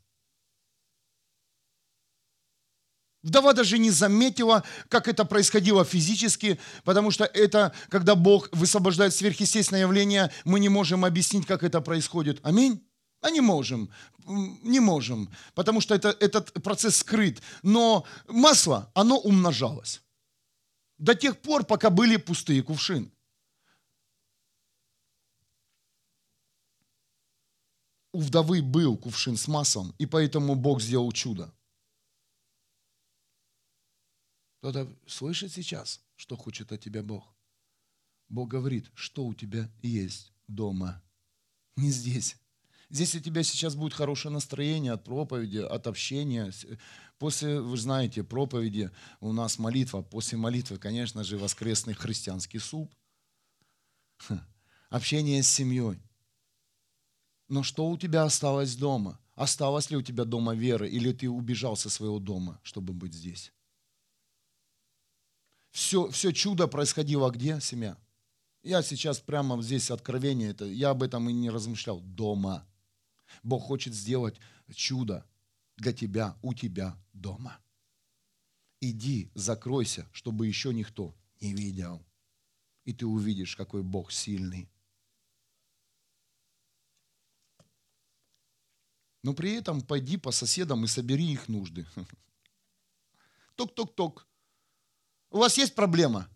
[3.24, 9.82] Вдова даже не заметила, как это происходило физически, потому что это, когда Бог высвобождает сверхъестественное
[9.82, 12.40] явление, мы не можем объяснить, как это происходит.
[12.44, 12.82] Аминь.
[13.22, 13.90] А не можем,
[14.28, 17.42] не можем, потому что это, этот процесс скрыт.
[17.64, 20.02] Но масло, оно умножалось.
[20.98, 23.12] До тех пор, пока были пустые кувшины.
[28.14, 31.54] У вдовы был кувшин с маслом, и поэтому Бог сделал чудо.
[34.60, 37.36] Кто-то слышит сейчас, что хочет от тебя Бог?
[38.28, 41.04] Бог говорит, что у тебя есть дома.
[41.76, 42.36] Не здесь.
[42.90, 46.54] Здесь у тебя сейчас будет хорошее настроение от проповеди, от общения.
[47.18, 50.02] После, вы знаете, проповеди у нас молитва.
[50.02, 52.94] После молитвы, конечно же, воскресный христианский суп.
[54.90, 56.00] Общение с семьей.
[57.50, 59.20] Но что у тебя осталось дома?
[59.36, 60.88] Осталось ли у тебя дома вера?
[60.88, 63.52] Или ты убежал со своего дома, чтобы быть здесь?
[65.72, 67.98] Все, все чудо происходило где, семья?
[68.64, 72.00] Я сейчас прямо здесь откровение, это, я об этом и не размышлял.
[72.00, 72.66] Дома.
[73.44, 74.40] Бог хочет сделать
[74.74, 75.26] чудо
[75.78, 77.60] для тебя, у тебя дома.
[78.82, 82.06] Иди, закройся, чтобы еще никто не видел.
[82.86, 84.70] И ты увидишь, какой Бог сильный.
[89.24, 91.86] Но при этом пойди по соседам и собери их нужды.
[93.56, 94.28] Ток-ток-ток.
[95.32, 96.30] У вас есть проблема?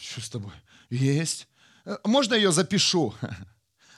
[0.00, 0.52] Что с тобой?
[0.88, 1.48] Есть.
[1.84, 3.14] Э, можно ее запишу?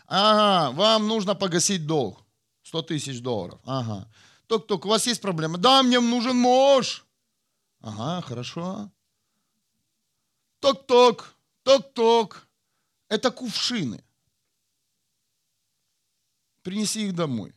[0.06, 2.23] Ага, вам нужно погасить долг.
[2.74, 3.60] 100 тысяч долларов.
[3.64, 4.08] Ага.
[4.48, 5.58] Ток-ток, у вас есть проблема?
[5.58, 7.06] Да, мне нужен муж.
[7.80, 8.90] Ага, хорошо.
[10.58, 12.48] Ток-ток, ток-ток.
[13.08, 14.02] Это кувшины.
[16.62, 17.54] Принеси их домой.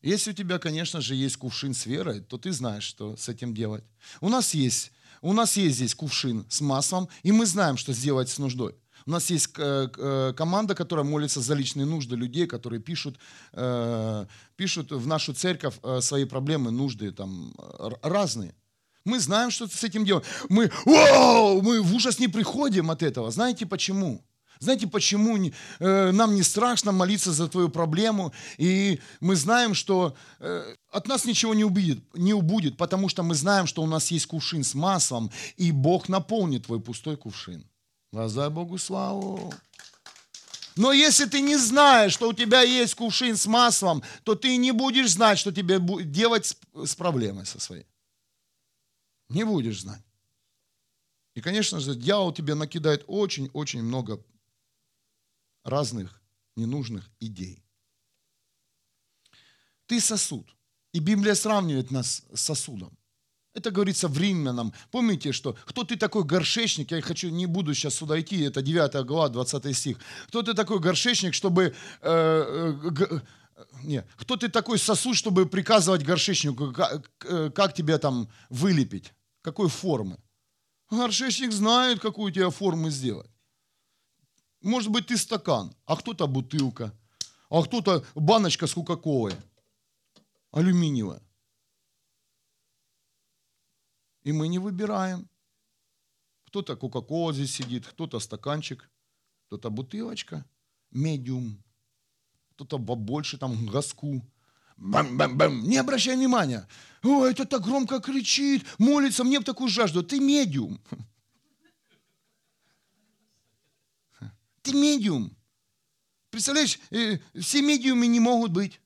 [0.00, 3.54] Если у тебя, конечно же, есть кувшин с верой, то ты знаешь, что с этим
[3.54, 3.84] делать.
[4.22, 8.30] У нас есть, у нас есть здесь кувшин с маслом, и мы знаем, что сделать
[8.30, 8.74] с нуждой.
[9.06, 13.18] У нас есть э, э, команда, которая молится за личные нужды людей, которые пишут,
[13.52, 17.54] э, пишут в нашу церковь свои проблемы, нужды там
[18.02, 18.54] разные.
[19.04, 20.24] Мы знаем, что с этим делать.
[20.48, 23.30] Мы, вау, мы в ужас не приходим от этого.
[23.30, 24.24] Знаете почему?
[24.60, 25.36] Знаете, почему
[25.80, 28.32] нам не страшно молиться за твою проблему?
[28.58, 30.14] И мы знаем, что
[30.92, 34.26] от нас ничего не убудет, не убудет, потому что мы знаем, что у нас есть
[34.26, 37.64] кувшин с маслом, и Бог наполнит твой пустой кувшин.
[38.12, 39.52] Воздай Богу славу.
[40.76, 44.72] Но если ты не знаешь, что у тебя есть кувшин с маслом, то ты не
[44.72, 47.86] будешь знать, что тебе делать с, проблемой со своей.
[49.28, 50.02] Не будешь знать.
[51.34, 54.22] И, конечно же, дьявол тебе накидает очень-очень много
[55.64, 56.20] разных
[56.56, 57.62] ненужных идей.
[59.86, 60.54] Ты сосуд.
[60.92, 62.96] И Библия сравнивает нас с сосудом.
[63.54, 64.72] Это говорится в Римлянам.
[64.90, 66.90] Помните, что кто ты такой горшечник?
[66.90, 69.98] Я хочу, не буду сейчас сюда идти, это 9 глава, 20 стих.
[70.28, 71.74] Кто ты такой горшечник, чтобы...
[72.00, 73.22] Э, э, г,
[73.82, 79.12] не, кто ты такой сосуд, чтобы приказывать горшечнику, как, э, как тебя там вылепить?
[79.42, 80.18] Какой формы?
[80.90, 83.30] Горшечник знает, какую у тебя форму сделать.
[84.62, 86.92] Может быть, ты стакан, а кто-то бутылка,
[87.50, 89.34] а кто-то баночка с кока-колой,
[90.52, 91.20] алюминиевая.
[94.24, 95.28] И мы не выбираем.
[96.46, 98.88] Кто-то кока-кола здесь сидит, кто-то стаканчик,
[99.46, 100.44] кто-то бутылочка,
[100.90, 101.62] медиум,
[102.54, 104.22] кто-то побольше там газку.
[104.76, 105.62] Бам-бам-бам.
[105.64, 106.68] Не обращай внимания.
[107.02, 110.02] О, это так громко кричит, молится, мне в такую жажду.
[110.02, 110.80] Ты медиум.
[114.62, 115.36] Ты медиум.
[116.30, 118.80] Представляешь, э, все медиумы не могут быть.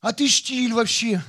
[0.00, 1.22] А ты штиль вообще.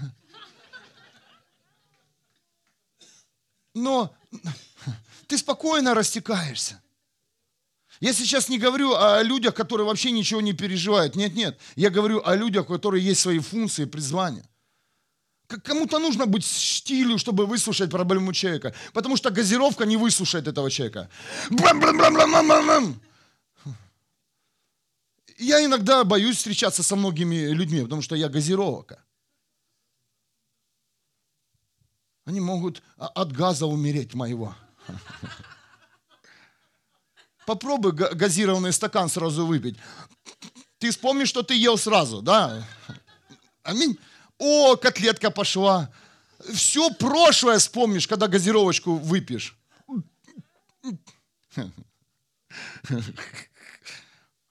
[3.77, 4.13] Но
[5.27, 6.81] ты спокойно растекаешься.
[7.99, 11.15] Я сейчас не говорю о людях, которые вообще ничего не переживают.
[11.15, 11.59] Нет, нет.
[11.75, 14.47] Я говорю о людях, у которых есть свои функции, призвания.
[15.47, 18.73] Кому-то нужно быть штилю, чтобы выслушать проблему человека.
[18.93, 21.09] Потому что газировка не выслушает этого человека.
[25.39, 29.03] Я иногда боюсь встречаться со многими людьми, потому что я газировка.
[32.27, 34.53] Они могут от газа умереть моего.
[37.45, 39.77] Попробуй газированный стакан сразу выпить.
[40.77, 42.67] Ты вспомнишь, что ты ел сразу, да?
[43.63, 43.97] Аминь.
[44.39, 45.89] О, котлетка пошла.
[46.53, 49.57] Все прошлое вспомнишь, когда газировочку выпьешь.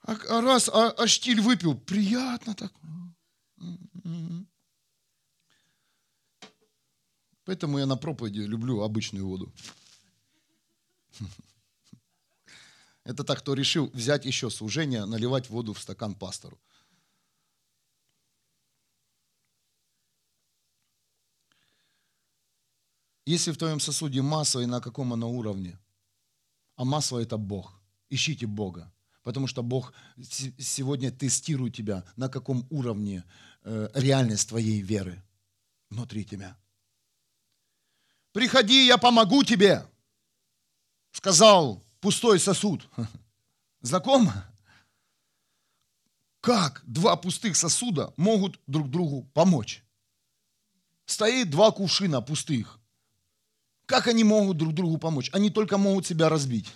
[0.01, 2.73] А раз, а, а штиль выпил, приятно так.
[7.47, 9.49] Поэтому я на проповеди люблю обычную воду.
[13.05, 16.59] Это так, кто решил взять еще служение, наливать воду в стакан пастору.
[23.25, 25.79] Если в твоем сосуде масло и на каком оно уровне,
[26.75, 27.79] а масло это Бог,
[28.09, 28.91] ищите Бога,
[29.23, 29.93] потому что Бог
[30.59, 33.23] сегодня тестирует тебя, на каком уровне
[33.63, 35.23] э, реальность твоей веры
[35.89, 36.57] внутри тебя
[38.37, 39.83] приходи, я помогу тебе,
[41.11, 42.87] сказал пустой сосуд.
[43.81, 44.45] Знакомо?
[46.39, 49.83] Как два пустых сосуда могут друг другу помочь?
[51.07, 52.79] Стоит два кувшина пустых.
[53.87, 55.31] Как они могут друг другу помочь?
[55.33, 56.71] Они только могут себя разбить.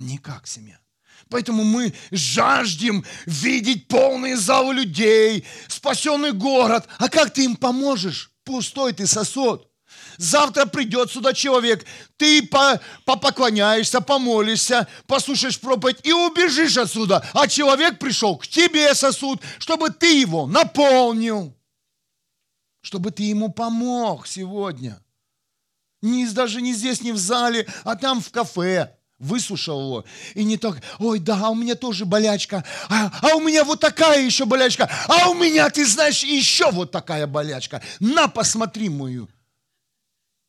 [0.00, 0.80] Никак, семья.
[1.28, 6.88] Поэтому мы жаждем видеть полные залы людей, спасенный город.
[6.98, 8.33] А как ты им поможешь?
[8.44, 9.68] Пустой ты сосуд.
[10.16, 11.84] Завтра придет сюда человек,
[12.16, 17.26] ты по, попоклоняешься, помолишься, послушаешь проповедь и убежишь отсюда.
[17.32, 21.56] А человек пришел к тебе сосуд, чтобы ты его наполнил,
[22.80, 25.00] чтобы ты ему помог сегодня.
[26.02, 30.04] Не, даже не здесь, не в зале, а там в кафе высушил его.
[30.34, 33.80] И не так, ой, да, а у меня тоже болячка, а, а у меня вот
[33.80, 37.82] такая еще болячка, а у меня, ты знаешь, еще вот такая болячка.
[38.00, 39.28] На, посмотри мою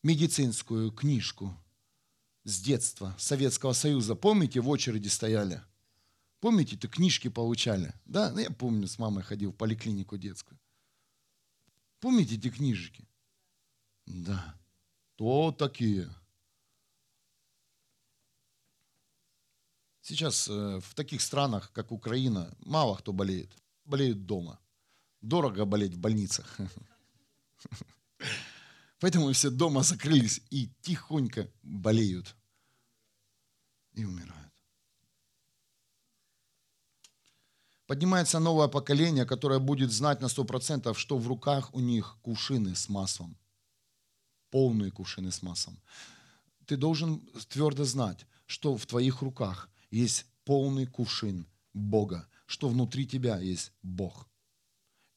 [0.03, 1.55] медицинскую книжку
[2.43, 4.15] с детства Советского Союза.
[4.15, 5.61] Помните, в очереди стояли?
[6.39, 7.91] Помните, ты книжки получали?
[8.05, 10.59] Да, ну, я помню, с мамой ходил в поликлинику детскую.
[11.99, 13.07] Помните эти книжки?
[14.05, 14.55] Да.
[15.15, 16.07] То такие.
[20.05, 23.51] Сейчас э, в таких странах, как Украина, мало кто болеет.
[23.85, 24.59] Болеют дома.
[25.21, 26.57] Дорого болеть в больницах.
[28.99, 32.35] Поэтому все дома закрылись и тихонько болеют.
[33.93, 34.53] И умирают.
[37.87, 42.89] Поднимается новое поколение, которое будет знать на 100%, что в руках у них кувшины с
[42.89, 43.35] маслом.
[44.51, 45.81] Полные кувшины с маслом.
[46.67, 53.39] Ты должен твердо знать, что в твоих руках есть полный кувшин Бога, что внутри тебя
[53.39, 54.27] есть Бог.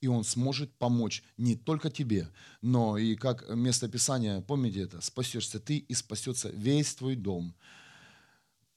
[0.01, 2.31] И Он сможет помочь не только тебе,
[2.62, 7.57] но и как место Писания, помните это, спасешься ты и спасется весь твой дом.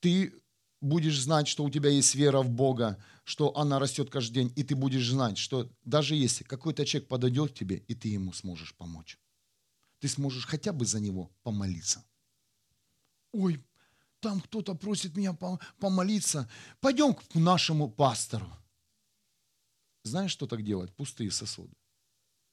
[0.00, 0.34] Ты
[0.80, 4.64] будешь знать, что у тебя есть вера в Бога, что она растет каждый день, и
[4.64, 8.74] ты будешь знать, что даже если какой-то человек подойдет к тебе, и ты ему сможешь
[8.74, 9.20] помочь,
[10.00, 12.04] ты сможешь хотя бы за него помолиться.
[13.30, 13.64] Ой,
[14.22, 15.36] там кто-то просит меня
[15.78, 16.48] помолиться,
[16.80, 18.46] пойдем к нашему пастору.
[20.04, 20.92] Знаешь, что так делать?
[20.94, 21.74] Пустые сосуды.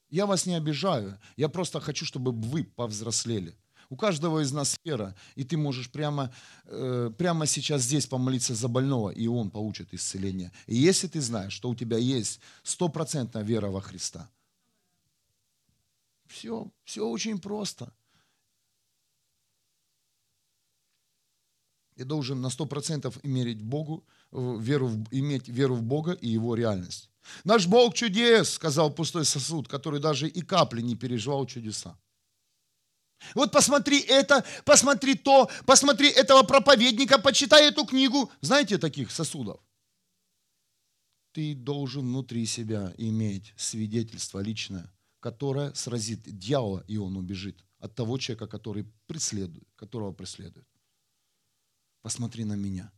[0.10, 3.56] Я вас не обижаю, я просто хочу, чтобы вы повзрослели.
[3.92, 6.32] У каждого из нас вера, и ты можешь прямо,
[6.66, 10.52] э, прямо сейчас здесь помолиться за больного, и он получит исцеление.
[10.68, 14.30] И если ты знаешь, что у тебя есть стопроцентная вера во Христа,
[16.28, 17.92] все, все очень просто.
[22.00, 27.10] Я должен на 100% иметь, Богу, веру, иметь веру в Бога и Его реальность.
[27.44, 32.00] Наш Бог чудес, сказал пустой сосуд, который даже и капли не переживал чудеса.
[33.36, 38.32] Вот посмотри это, посмотри то, посмотри этого проповедника, почитай эту книгу.
[38.40, 39.60] Знаете таких сосудов?
[41.34, 44.90] Ты должен внутри себя иметь свидетельство личное,
[45.20, 50.69] которое сразит дьявола, и он убежит от того человека, который преследует, которого преследует.
[52.02, 52.92] Посмотри на меня.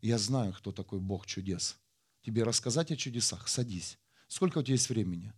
[0.00, 1.78] Я знаю, кто такой Бог чудес.
[2.22, 3.48] Тебе рассказать о чудесах?
[3.48, 3.98] Садись.
[4.28, 5.32] Сколько у тебя есть времени?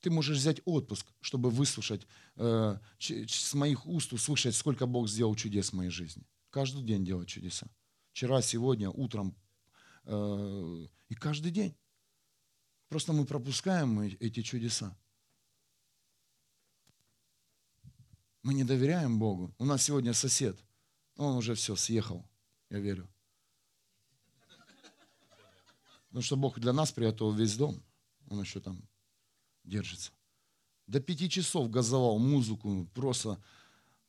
[0.00, 2.06] Ты можешь взять отпуск, чтобы выслушать,
[2.36, 6.24] э, с моих уст услышать, сколько Бог сделал чудес в моей жизни.
[6.50, 7.68] Каждый день делать чудеса.
[8.12, 9.36] Вчера, сегодня, утром
[10.04, 11.76] э, и каждый день.
[12.88, 14.96] Просто мы пропускаем эти чудеса.
[18.42, 19.54] Мы не доверяем Богу.
[19.58, 20.58] У нас сегодня сосед,
[21.16, 22.24] он уже все съехал,
[22.70, 23.08] я верю.
[26.08, 27.82] Потому что Бог для нас приготовил весь дом.
[28.30, 28.82] Он еще там
[29.64, 30.12] держится.
[30.86, 33.38] До пяти часов газовал музыку, просто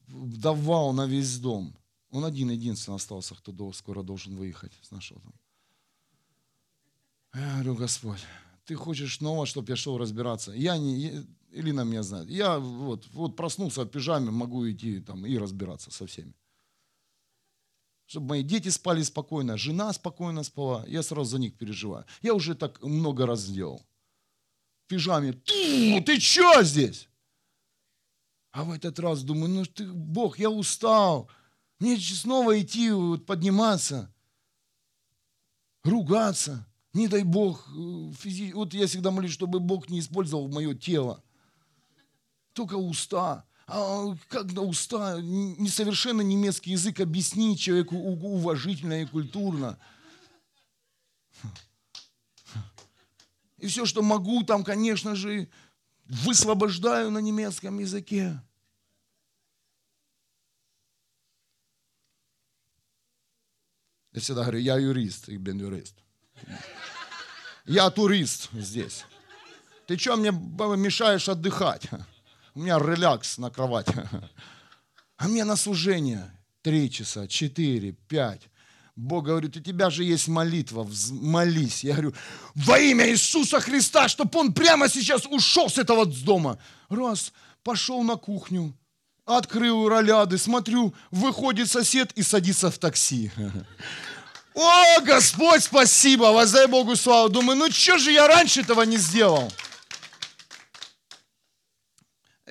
[0.07, 1.75] давал на весь дом.
[2.09, 5.39] Он один единственный остался, кто скоро должен выехать с нашего дома.
[7.33, 8.21] Я говорю, Господь,
[8.65, 10.51] ты хочешь снова, чтобы я шел разбираться?
[10.51, 12.29] Я не, Илина меня знает.
[12.29, 16.33] Я вот, вот проснулся в пижаме, могу идти там и разбираться со всеми.
[18.05, 22.05] Чтобы мои дети спали спокойно, жена спокойно спала, я сразу за них переживаю.
[22.21, 23.85] Я уже так много раз сделал.
[24.85, 27.07] В пижаме, ты, ты что здесь?
[28.51, 31.29] А в этот раз думаю, ну ты, Бог, я устал.
[31.79, 34.13] Мне снова идти, вот, подниматься,
[35.83, 36.65] ругаться.
[36.93, 38.51] Не дай Бог, э, физи...
[38.53, 41.23] вот я всегда молюсь, чтобы Бог не использовал мое тело
[42.53, 43.45] только уста.
[43.67, 49.77] А как на уста, несовершенно немецкий язык объяснить человеку уважительно и культурно.
[53.57, 55.49] И все, что могу, там, конечно же,
[56.05, 58.41] высвобождаю на немецком языке.
[64.11, 65.95] Я всегда говорю, я юрист, и бен юрист.
[67.65, 69.05] Я турист здесь.
[69.85, 71.87] Ты что мне мешаешь отдыхать?
[72.59, 73.93] У меня релакс на кровати.
[75.15, 76.29] А мне на служение
[76.61, 78.49] три часа, четыре, пять.
[78.97, 81.85] Бог говорит, у тебя же есть молитва, молись.
[81.85, 82.13] Я говорю,
[82.55, 86.57] во имя Иисуса Христа, чтобы он прямо сейчас ушел с этого дома.
[86.89, 87.31] Раз,
[87.63, 88.77] пошел на кухню,
[89.23, 93.31] открыл роляды, смотрю, выходит сосед и садится в такси.
[94.53, 97.29] О, Господь, спасибо, воздай Богу славу.
[97.29, 99.49] Думаю, ну что же я раньше этого не сделал?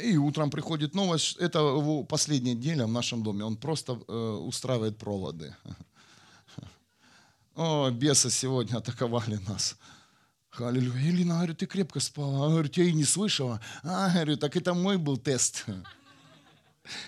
[0.03, 4.97] И утром приходит новость, это его последняя неделя в нашем доме, он просто э, устраивает
[4.97, 5.57] проводы.
[7.57, 9.77] О, бесы сегодня атаковали нас.
[10.53, 11.11] Аллилуйя.
[11.11, 12.47] Элина, говорю, ты крепко спала.
[12.47, 13.61] Я говорю, я и не слышала.
[13.83, 15.67] А, говорю, так это мой был тест.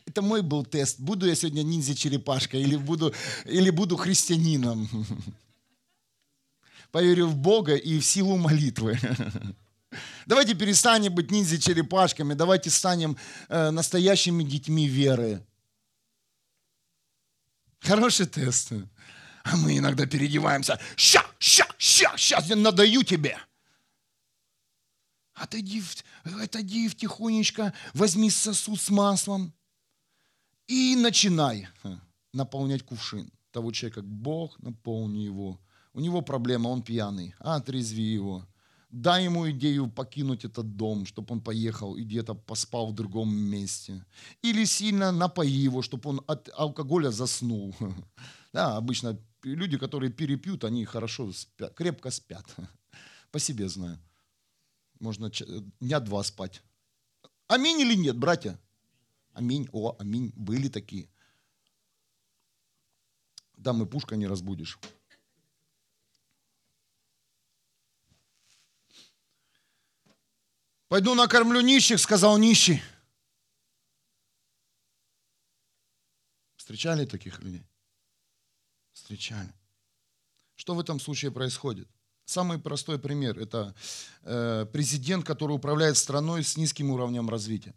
[0.05, 1.01] Это мой был тест.
[1.01, 3.14] Буду я сегодня ниндзя-черепашкой или буду,
[3.47, 4.86] или буду христианином.
[6.91, 8.99] Поверю в Бога и в силу молитвы.
[10.26, 13.16] Давайте перестанем быть ниндзя-черепашками, давайте станем
[13.48, 15.44] э, настоящими детьми веры.
[17.80, 18.72] Хороший тест.
[19.42, 20.78] А мы иногда переодеваемся.
[20.96, 23.38] Ща, ща, ща, сейчас я надаю тебе.
[25.34, 25.82] Отойди,
[26.24, 29.54] отойди тихонечко, возьми сосуд с маслом
[30.66, 31.68] и начинай
[32.34, 34.02] наполнять кувшин того человека.
[34.02, 35.58] Бог наполни его.
[35.94, 37.34] У него проблема, он пьяный.
[37.38, 38.46] Отрезви его.
[38.91, 44.05] Дай ему идею покинуть этот дом, чтобы он поехал и где-то поспал в другом месте.
[44.43, 47.74] Или сильно напои его, чтобы он от алкоголя заснул.
[48.53, 52.45] Да, обычно люди, которые перепьют, они хорошо спят, крепко спят.
[53.30, 53.97] По себе знаю.
[54.99, 55.30] Можно
[55.80, 56.61] дня два спать.
[57.47, 58.59] Аминь или нет, братья?
[59.32, 59.68] Аминь.
[59.72, 60.32] О, аминь.
[60.34, 61.09] Были такие.
[63.57, 64.78] Да, мы пушка не разбудишь.
[70.91, 72.82] Пойду накормлю нищих, сказал нищий.
[76.57, 77.64] Встречали таких людей?
[78.93, 79.53] Встречали.
[80.57, 81.88] Что в этом случае происходит?
[82.24, 83.72] Самый простой пример– это
[84.22, 87.76] э, президент, который управляет страной с низким уровнем развития.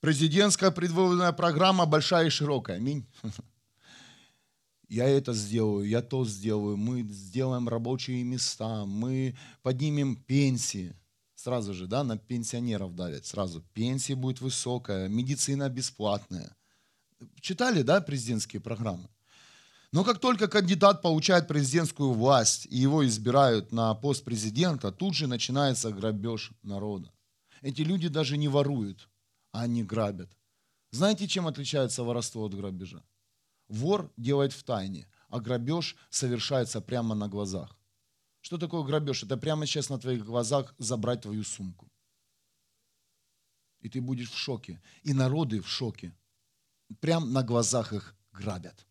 [0.00, 2.76] Президентская предвыборная программа большая и широкая.
[2.76, 3.06] Аминь.
[4.90, 10.94] Я это сделаю, я то сделаю, мы сделаем рабочие места, мы поднимем пенсии
[11.42, 13.62] сразу же, да, на пенсионеров давят, сразу.
[13.74, 16.56] Пенсия будет высокая, медицина бесплатная.
[17.40, 19.08] Читали, да, президентские программы?
[19.92, 25.26] Но как только кандидат получает президентскую власть и его избирают на пост президента, тут же
[25.26, 27.10] начинается грабеж народа.
[27.60, 29.08] Эти люди даже не воруют,
[29.50, 30.30] а они грабят.
[30.92, 33.02] Знаете, чем отличается воровство от грабежа?
[33.68, 37.76] Вор делает в тайне, а грабеж совершается прямо на глазах.
[38.42, 39.22] Что такое грабеж?
[39.22, 41.90] Это прямо сейчас на твоих глазах забрать твою сумку.
[43.80, 44.80] И ты будешь в шоке.
[45.04, 46.12] И народы в шоке.
[47.00, 48.86] Прямо на глазах их грабят.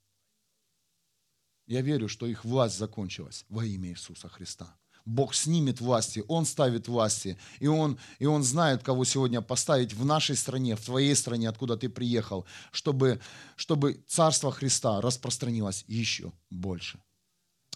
[1.68, 4.78] Я верю, что их власть закончилась во имя Иисуса Христа.
[5.06, 10.06] Бог снимет власти, Он ставит власти, и Он, и он знает, кого сегодня поставить в
[10.06, 13.20] нашей стране, в твоей стране, откуда ты приехал, чтобы,
[13.56, 17.02] чтобы Царство Христа распространилось еще больше.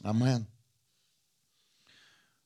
[0.03, 0.45] Аминь.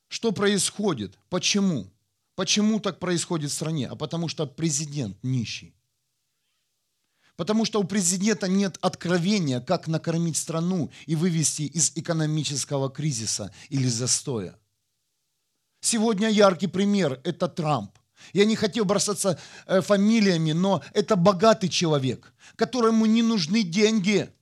[0.09, 1.17] Что происходит?
[1.29, 1.87] Почему?
[2.35, 3.87] Почему так происходит в стране?
[3.87, 5.75] А потому что президент нищий.
[7.35, 13.87] Потому что у президента нет откровения, как накормить страну и вывести из экономического кризиса или
[13.87, 14.59] застоя.
[15.79, 17.97] Сегодня яркий пример– это Трамп.
[18.33, 24.33] Я не хотел бросаться э, фамилиями, но это богатый человек, которому не нужны деньги.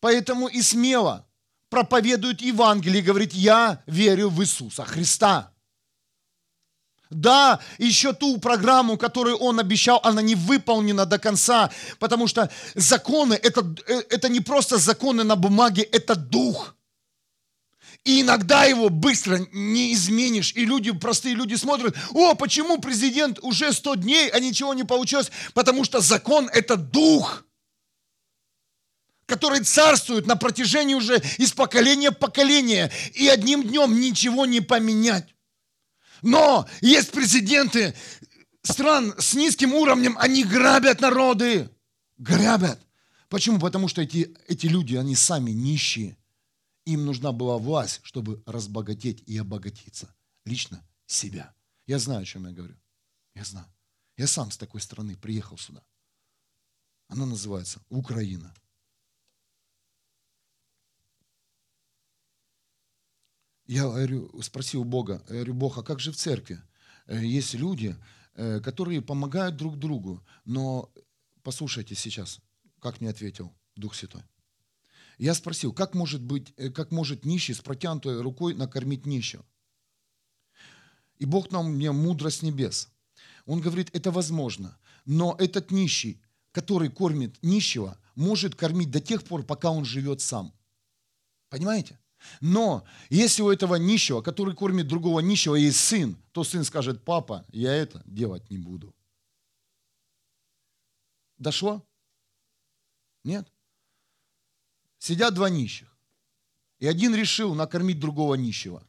[0.00, 1.27] Поэтому и смело
[1.70, 5.52] проповедует Евангелие и говорит, я верю в Иисуса Христа.
[7.10, 13.34] Да, еще ту программу, которую он обещал, она не выполнена до конца, потому что законы
[13.34, 16.76] это, э, это не просто законы на бумаге, это дух.
[18.04, 20.52] И иногда его быстро не изменишь.
[20.54, 25.30] И люди, простые люди смотрят, о, почему президент уже 100 дней, а ничего не получилось?
[25.54, 27.44] Потому что закон– это дух
[29.28, 35.34] который царствует на протяжении уже из поколения в поколение, и одним днем ничего не поменять.
[36.22, 37.94] Но есть президенты
[38.62, 41.70] стран с низким уровнем, они грабят народы.
[42.16, 42.80] Грабят.
[43.28, 43.60] Почему?
[43.60, 46.16] Потому что эти, эти люди, они сами нищие.
[46.86, 50.12] Им нужна была власть, чтобы разбогатеть и обогатиться.
[50.46, 51.54] Лично себя.
[51.86, 52.76] Я знаю, о чем я говорю.
[53.34, 53.66] Я знаю.
[54.16, 55.82] Я сам с такой страны приехал сюда.
[57.08, 58.54] Она называется Украина.
[63.68, 66.58] Я говорю, спросил Бога, я говорю, Бог, а как же в церкви?
[67.06, 67.94] Э, есть люди,
[68.34, 70.90] э, которые помогают друг другу, но
[71.42, 72.40] послушайте сейчас,
[72.80, 74.22] как мне ответил Дух Святой.
[75.18, 79.44] Я спросил, как может, быть, э, как может нищий с протянутой рукой накормить нищего?
[81.18, 82.88] И Бог нам мне мудрость небес.
[83.44, 84.78] Он говорит, это возможно.
[85.04, 90.54] Но этот нищий, который кормит нищего, может кормить до тех пор, пока он живет сам.
[91.50, 91.98] Понимаете?
[92.40, 97.44] Но если у этого нищего, который кормит другого нищего, есть сын, то сын скажет, папа,
[97.50, 98.94] я это делать не буду.
[101.38, 101.86] Дошло?
[103.24, 103.46] Нет?
[104.98, 105.96] Сидят два нищих.
[106.80, 108.84] И один решил накормить другого нищего.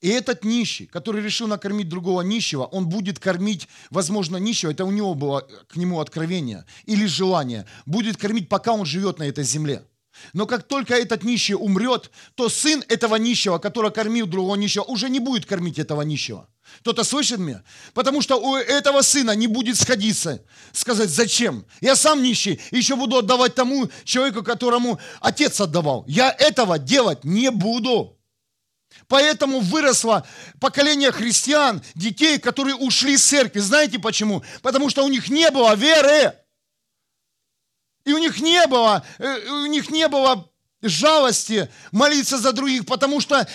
[0.00, 4.90] И этот нищий, который решил накормить другого нищего, он будет кормить, возможно, нищего, это у
[4.90, 9.86] него было к нему откровение или желание, будет кормить, пока он живет на этой земле.
[10.32, 15.08] Но как только этот нищий умрет, то сын этого нищего, который кормил другого нищего, уже
[15.08, 16.48] не будет кормить этого нищего.
[16.80, 17.62] Кто-то слышит меня?
[17.94, 20.42] Потому что у этого сына не будет сходиться.
[20.72, 21.64] Сказать, зачем?
[21.80, 26.04] Я сам нищий, еще буду отдавать тому человеку, которому отец отдавал.
[26.06, 28.16] Я этого делать не буду.
[29.08, 30.26] Поэтому выросло
[30.60, 33.60] поколение христиан, детей, которые ушли из церкви.
[33.60, 34.44] Знаете почему?
[34.62, 36.34] Потому что у них не было веры.
[38.10, 40.50] И у них не было, э, у них не было
[40.82, 43.46] жалости молиться за других, потому что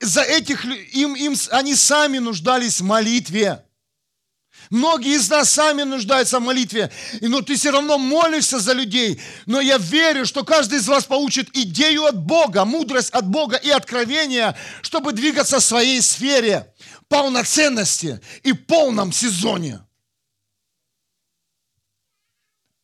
[0.00, 3.62] за этих им, им они сами нуждались в молитве.
[4.70, 6.90] Многие из нас сами нуждаются в молитве,
[7.20, 9.20] но ты все равно молишься за людей.
[9.44, 13.68] Но я верю, что каждый из вас получит идею от Бога, мудрость от Бога и
[13.68, 16.72] откровение, чтобы двигаться в своей сфере
[17.08, 19.80] полноценности и полном сезоне.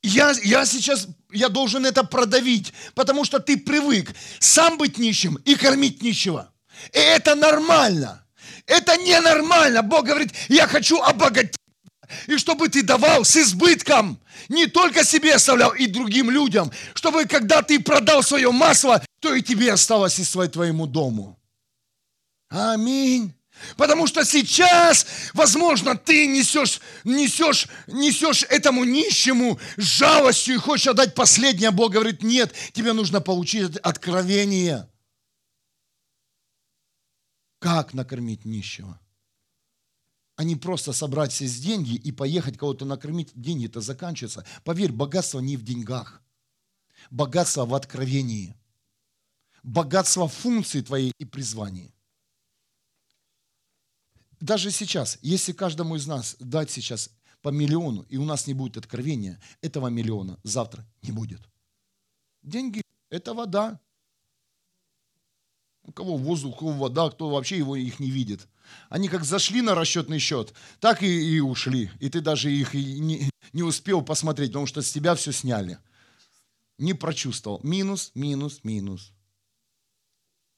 [0.06, 5.54] Я, я сейчас, я должен это продавить, потому что ты привык сам быть нищим и
[5.54, 6.52] кормить нищего.
[6.92, 8.22] И это нормально.
[8.66, 9.82] Это ненормально.
[9.82, 11.56] Бог говорит, я хочу обогатить.
[12.26, 17.62] И чтобы ты давал с избытком, не только себе оставлял, и другим людям, чтобы когда
[17.62, 21.40] ты продал свое масло, то и тебе осталось и твоему дому.
[22.50, 23.32] Аминь.
[23.76, 31.70] Потому что сейчас, возможно, ты несешь, несешь, несешь этому нищему жалостью и хочешь отдать последнее.
[31.70, 34.88] Бог говорит, нет, тебе нужно получить откровение.
[37.58, 39.00] Как накормить нищего?
[40.36, 43.30] А не просто собрать все деньги и поехать кого-то накормить.
[43.34, 44.44] Деньги-то заканчиваются.
[44.64, 46.22] Поверь, богатство не в деньгах.
[47.10, 48.54] Богатство в откровении.
[49.62, 51.93] Богатство функции твоей и призвания
[54.44, 58.76] даже сейчас, если каждому из нас дать сейчас по миллиону, и у нас не будет
[58.76, 61.40] откровения, этого миллиона завтра не будет.
[62.42, 63.80] Деньги– это вода.
[65.82, 68.46] У кого воздух, у кого вода, кто вообще его их не видит.
[68.90, 71.90] Они как зашли на расчетный счет, так и, и ушли.
[71.98, 75.78] И ты даже их не, не успел посмотреть, потому что с тебя все сняли.
[76.76, 77.60] Не прочувствовал.
[77.62, 79.10] Минус, минус, минус.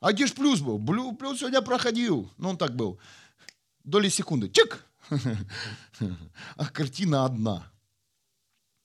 [0.00, 0.80] А где ж плюс был?
[1.14, 2.32] Плюс сегодня проходил.
[2.36, 2.98] Ну, он так был
[3.86, 4.50] доли секунды.
[4.50, 4.84] Чик!
[6.56, 7.72] А картина одна.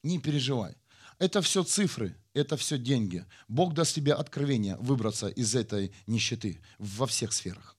[0.04, 0.76] Не переживай.
[1.20, 3.26] Это все цифры, это все деньги.
[3.48, 7.78] Бог даст тебе откровение выбраться из этой нищеты во всех сферах.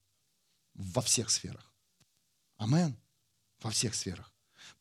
[0.75, 1.73] Во всех сферах.
[2.57, 2.97] Амен.
[3.63, 4.32] Во всех сферах.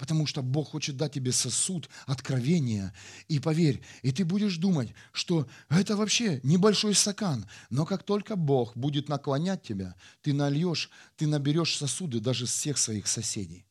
[0.01, 2.91] Потому что Бог хочет дать тебе сосуд откровения.
[3.27, 7.45] И поверь, и ты будешь думать, что это вообще небольшой стакан.
[7.69, 9.93] Но как только Бог будет наклонять тебя,
[10.23, 13.67] ты нальешь, ты наберешь сосуды даже с всех своих соседей.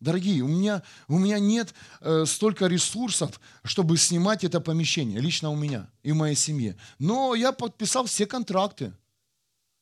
[0.00, 5.54] Дорогие, у меня, у меня нет э, столько ресурсов, чтобы снимать это помещение, лично у
[5.54, 6.76] меня и в моей семье.
[6.98, 8.92] Но я подписал все контракты.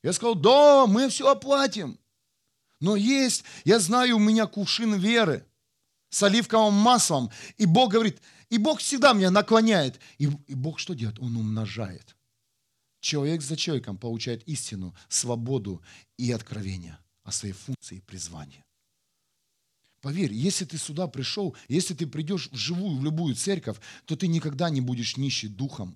[0.03, 1.97] Я сказал, да, мы все оплатим.
[2.81, 5.45] Но есть, я знаю, у меня кувшин веры
[6.09, 7.31] с оливковым маслом.
[7.57, 9.99] И Бог говорит, и Бог всегда меня наклоняет.
[10.17, 11.19] И, и Бог что делает?
[11.19, 12.17] Он умножает.
[12.99, 15.81] Человек за человеком получает истину, свободу
[16.17, 18.65] и откровение о своей функции и призвании.
[20.01, 24.27] Поверь, если ты сюда пришел, если ты придешь в живую, в любую церковь, то ты
[24.27, 25.95] никогда не будешь нищий духом.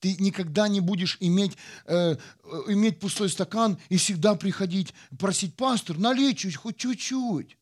[0.00, 1.56] Ты никогда не будешь иметь,
[1.86, 2.16] э,
[2.68, 7.56] иметь пустой стакан и всегда приходить, просить, пастор, налей чуть, хоть чуть-чуть.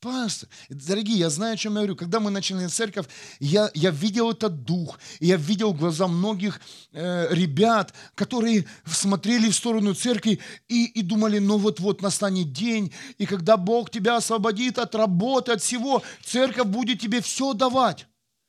[0.00, 1.94] Пастор, дорогие, я знаю, о чем я говорю.
[1.94, 3.06] Когда мы начали церковь,
[3.38, 9.92] я, я видел этот дух, я видел глаза многих э, ребят, которые смотрели в сторону
[9.92, 15.52] церкви и, и думали, ну вот-вот настанет день, и когда Бог тебя освободит от работы,
[15.52, 18.06] от всего, церковь будет тебе все давать.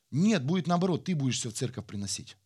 [0.09, 2.38] Нет, будет наоборот, ты будешь все в церковь приносить.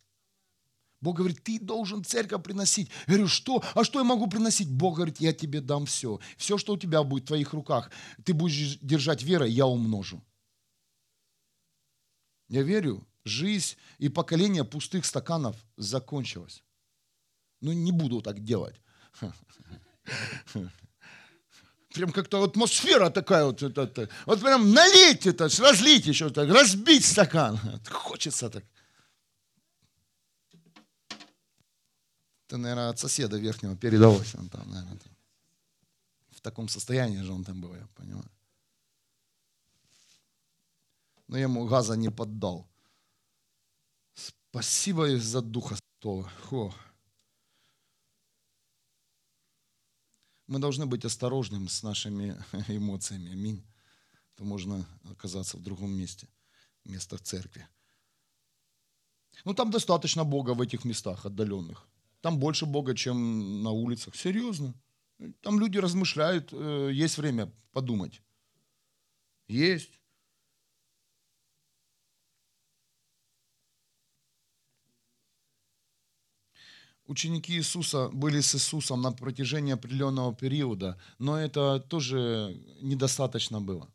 [1.06, 2.90] Бог говорит, ты должен церковь приносить.
[3.06, 3.64] Я говорю, что?
[3.76, 4.72] А что я могу приносить?
[4.72, 6.20] Бог говорит, я тебе дам все.
[6.36, 7.92] Все, что у тебя будет в твоих руках,
[8.24, 10.20] ты будешь держать верой, я умножу.
[12.50, 16.64] Я верю, жизнь и поколение пустых стаканов закончилось.
[17.62, 18.82] Ну, не буду так делать.
[21.94, 23.62] Прям как-то атмосфера такая вот.
[23.62, 24.10] Это.
[24.26, 27.60] Вот прям налить это, разлить еще так, разбить стакан.
[27.92, 28.64] Хочется так.
[32.48, 34.36] Это, наверное, от соседа верхнего передалось.
[34.36, 35.00] Он там, наверное,
[36.30, 38.30] в таком состоянии же он там был, я понимаю.
[41.28, 42.68] Но я ему газа не поддал.
[44.14, 46.30] Спасибо за Духа Святого.
[46.44, 46.74] Фу.
[50.46, 52.38] Мы должны быть осторожными с нашими
[52.68, 53.32] эмоциями.
[53.32, 53.66] Аминь.
[54.36, 56.28] То можно оказаться в другом месте,
[56.84, 57.68] место церкви.
[59.46, 61.88] Ну, там достаточно Бога в этих местах отдаленных.
[62.26, 64.16] Там больше Бога, чем на улицах.
[64.16, 64.74] Серьезно.
[65.42, 68.24] Там люди размышляют, э, есть время подумать.
[69.48, 70.02] Есть.
[77.06, 83.94] Ученики Иисуса были с Иисусом на протяжении определенного периода, но это тоже недостаточно было,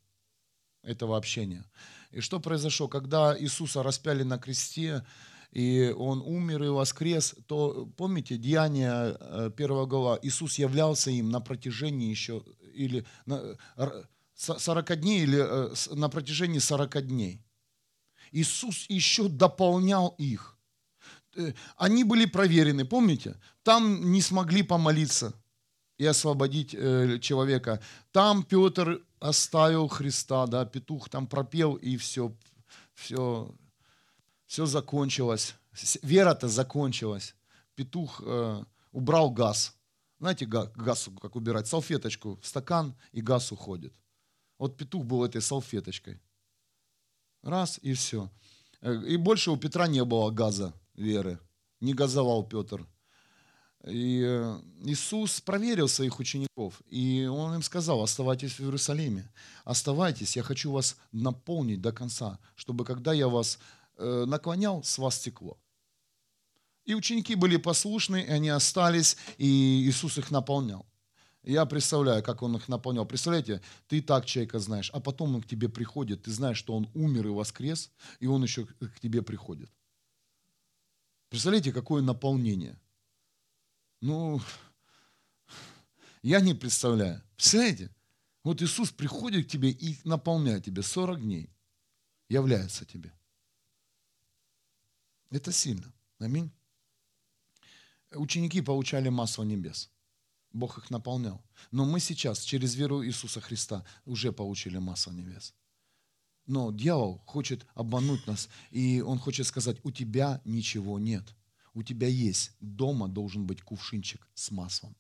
[0.85, 1.65] этого общения.
[2.13, 2.87] И что произошло?
[2.87, 5.05] Когда Иисуса распяли на кресте,
[5.53, 11.41] и Он умер и воскрес, то помните, Деяние э, первого глава, Иисус являлся им на
[11.41, 13.57] протяжении еще, или на
[14.35, 17.43] 40 дней, или э, на протяжении 40 дней.
[18.33, 20.57] Иисус еще дополнял их–
[21.37, 23.37] Э, они были проверены, помните?
[23.63, 25.35] Там не смогли помолиться
[25.99, 27.81] и освободить э, человека.
[28.13, 32.35] Там Петр оставил Христа, да, петух там пропел, и все,
[32.95, 33.55] все,
[34.51, 35.55] все закончилось.
[36.03, 37.37] Вера-то закончилась.
[37.77, 39.77] Петух э, убрал газ.
[40.19, 41.69] Знаете, газ, как убирать?
[41.69, 43.95] Салфеточку в стакан, и газ уходит.
[44.59, 46.21] Вот петух был этой салфеточкой.
[47.43, 48.29] Раз, и все.
[48.81, 51.39] Э, и больше у Петра не было газа веры.
[51.81, 52.85] Не газовал Петр.
[53.87, 59.33] И э, Иисус проверил своих учеников, и Он им сказал, оставайтесь в Иерусалиме,
[59.65, 63.59] оставайтесь, я хочу вас наполнить до конца, чтобы когда я вас
[64.01, 65.59] наклонял, с вас стекло.
[66.85, 69.47] И ученики были послушны, и они остались, и
[69.87, 70.87] Иисус их наполнял.
[71.43, 73.07] Я представляю, как он их наполнял.
[73.07, 76.91] Представляете, ты так человека знаешь, а потом он к тебе приходит, ты знаешь, что он
[76.95, 79.71] умер и воскрес, и он еще к тебе приходит.
[81.29, 82.79] Представляете, какое наполнение?
[84.01, 84.41] Ну,
[86.23, 87.23] я не представляю.
[87.37, 87.91] Представляете?
[88.43, 91.51] Вот Иисус приходит к тебе и наполняет тебя 40 дней.
[92.29, 93.13] Является тебе.
[95.31, 95.93] Это сильно.
[96.19, 96.51] Аминь.
[98.13, 99.91] Ученики получали масло небес.
[100.53, 101.41] Бог их наполнял.
[101.71, 105.55] Но мы сейчас через веру Иисуса Христа уже получили масло небес.
[106.47, 111.25] Но дьявол хочет обмануть нас, и он хочет сказать, у тебя ничего нет.
[111.75, 114.97] У тебя есть, дома должен быть кувшинчик с маслом.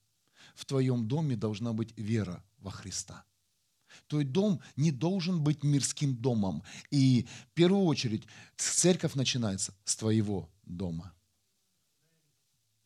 [0.55, 3.24] В твоем доме должна быть вера во Христа.
[4.09, 6.62] Твой дом не должен быть мирским домом.
[6.91, 8.26] И в первую очередь
[8.57, 11.14] церковь начинается с твоего дома.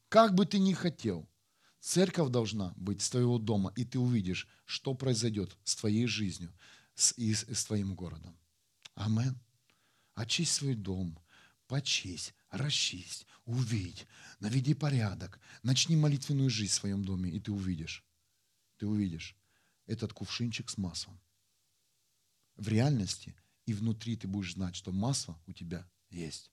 [0.09, 1.29] Как бы ты ни хотел,
[1.81, 6.53] церковь должна быть с твоего дома, и ты увидишь, что произойдет с твоей жизнью
[7.17, 8.39] и с твоим городом.
[8.95, 9.41] Амен.
[10.15, 11.19] Очисть свой дом,
[11.67, 14.07] почисть, расчисть, увидь,
[14.39, 18.05] наведи порядок, начни молитвенную жизнь в своем доме, и ты увидишь,
[18.77, 19.37] ты увидишь
[19.87, 21.21] этот кувшинчик с маслом.
[22.57, 23.35] В реальности
[23.67, 26.51] и внутри ты будешь знать, что масло у тебя есть.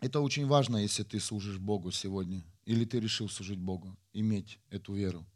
[0.00, 4.94] Это очень важно, если ты служишь Богу сегодня, или ты решил служить Богу, иметь эту
[4.94, 5.26] веру.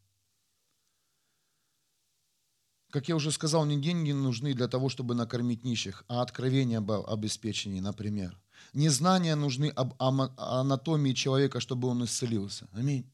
[2.90, 6.92] Как я уже сказал, не деньги нужны для того, чтобы накормить нищих, а откровение об
[6.92, 8.40] обеспечении, например.
[8.72, 12.68] Не знания нужны об анатомии человека, чтобы он исцелился.
[12.72, 13.10] Аминь.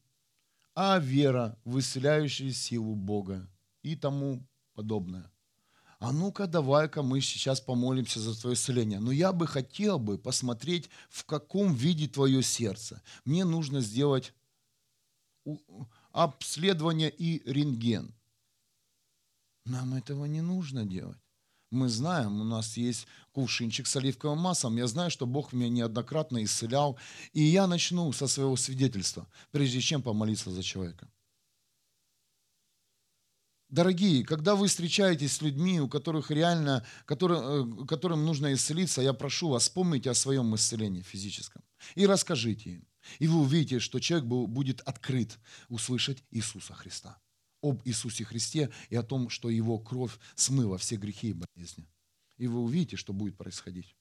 [0.73, 3.47] А вера в исцеляющую силу Бога
[3.83, 5.29] и тому подобное.
[5.99, 8.99] А ну-ка, давай-ка мы сейчас помолимся за твое исцеление.
[8.99, 13.03] Но я бы хотел бы посмотреть, в каком виде твое сердце.
[13.23, 14.33] Мне нужно сделать
[16.11, 18.15] обследование и рентген.
[19.65, 21.19] Нам этого не нужно делать.
[21.69, 24.77] Мы знаем, у нас есть кувшинчик с оливковым маслом.
[24.77, 26.97] Я знаю, что Бог меня неоднократно исцелял.
[27.33, 31.07] И я начну со своего свидетельства, прежде чем помолиться за человека.
[33.71, 39.47] Дорогие, когда вы встречаетесь с людьми, у которых реально, которым, которым нужно исцелиться, я прошу
[39.47, 41.63] вас, вспомните о своем исцелении физическом
[41.95, 42.87] и расскажите им.
[43.19, 47.21] И вы увидите, что человек будет открыт услышать Иисуса Христа.
[47.61, 51.87] Об Иисусе Христе и о том, что Его кровь смыла все грехи и болезни.
[52.41, 53.95] И вы увидите, что будет происходить.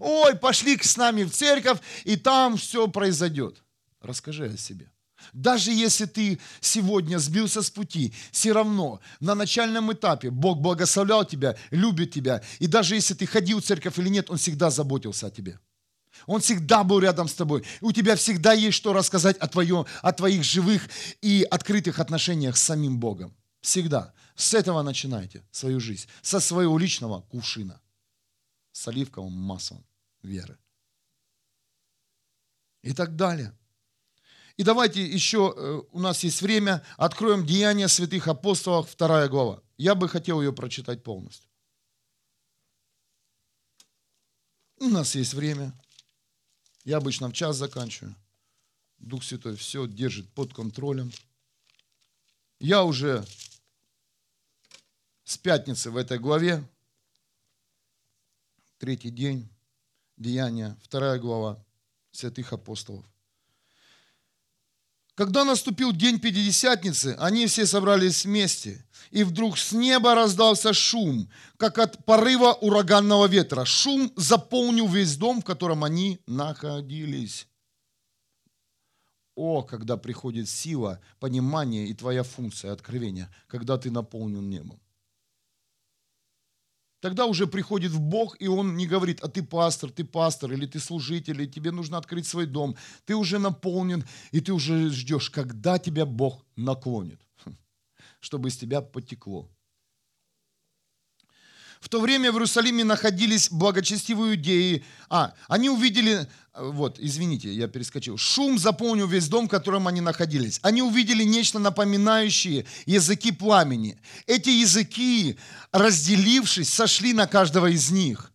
[0.00, 3.62] Ой, пошли с нами в церковь, и там все произойдет.
[4.00, 4.90] Расскажи о себе.
[5.32, 11.56] Даже если ты сегодня сбился с пути, все равно на начальном этапе Бог благословлял тебя,
[11.70, 12.42] любит тебя.
[12.58, 15.60] И даже если ты ходил в церковь или нет, Он всегда заботился о тебе.
[16.26, 17.62] Он всегда был рядом с тобой.
[17.80, 20.88] У тебя всегда есть что рассказать о, твоем, о твоих живых
[21.22, 23.36] и открытых отношениях с самим Богом.
[23.60, 24.12] Всегда.
[24.34, 26.08] С этого начинайте свою жизнь.
[26.22, 27.80] Со своего личного кувшина.
[28.74, 29.86] С оливковым маслом
[30.22, 30.58] веры.
[32.82, 33.56] И так далее.
[34.56, 39.62] И давайте еще, э, у нас есть время, откроем Деяния святых апостолов, вторая глава.
[39.78, 41.48] Я бы хотел ее прочитать полностью.
[44.78, 45.72] У нас есть время.
[46.82, 48.16] Я обычно в час заканчиваю.
[48.98, 51.12] Дух Святой все держит под контролем.
[52.58, 53.24] Я уже
[55.22, 56.68] с пятницы в этой главе,
[58.84, 59.48] третий день,
[60.18, 61.58] Деяния, вторая глава
[62.12, 63.06] святых апостолов.
[65.14, 68.84] Когда наступил день Пятидесятницы, они все собрались вместе.
[69.10, 73.64] И вдруг с неба раздался шум, как от порыва ураганного ветра.
[73.64, 77.48] Шум заполнил весь дом, в котором они находились.
[79.34, 84.78] О, когда приходит сила, понимание и твоя функция откровения, когда ты наполнен небом.
[87.04, 90.64] Тогда уже приходит в Бог, и Он не говорит, а ты пастор, ты пастор, или
[90.64, 92.76] ты служитель, или тебе нужно открыть свой дом.
[93.04, 97.20] Ты уже наполнен, и ты уже ждешь, когда тебя Бог наклонит,
[98.20, 99.50] чтобы из тебя потекло.
[101.84, 104.82] В то время в Иерусалиме находились благочестивые иудеи.
[105.10, 106.26] А, они увидели,
[106.56, 108.16] вот, извините, я перескочил.
[108.16, 110.60] Шум заполнил весь дом, в котором они находились.
[110.62, 114.00] Они увидели нечто напоминающее языки пламени.
[114.26, 115.36] Эти языки,
[115.72, 118.32] разделившись, сошли на каждого из них.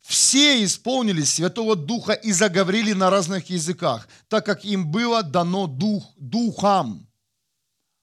[0.00, 6.14] Все исполнились Святого Духа и заговорили на разных языках, так как им было дано дух,
[6.16, 7.07] духам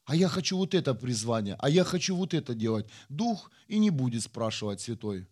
[0.06, 2.88] а я хочу вот это призвание, а я хочу вот это делать.
[3.10, 5.28] Дух и не будет спрашивать святой,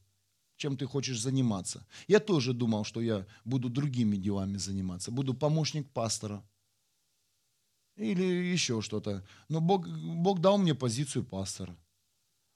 [0.58, 1.86] чем ты хочешь заниматься.
[2.08, 6.44] Я тоже думал, что я буду другими делами заниматься, буду помощник пастора
[7.96, 9.24] или еще что-то.
[9.48, 11.78] Но Бог, Бог дал мне позицию пастора.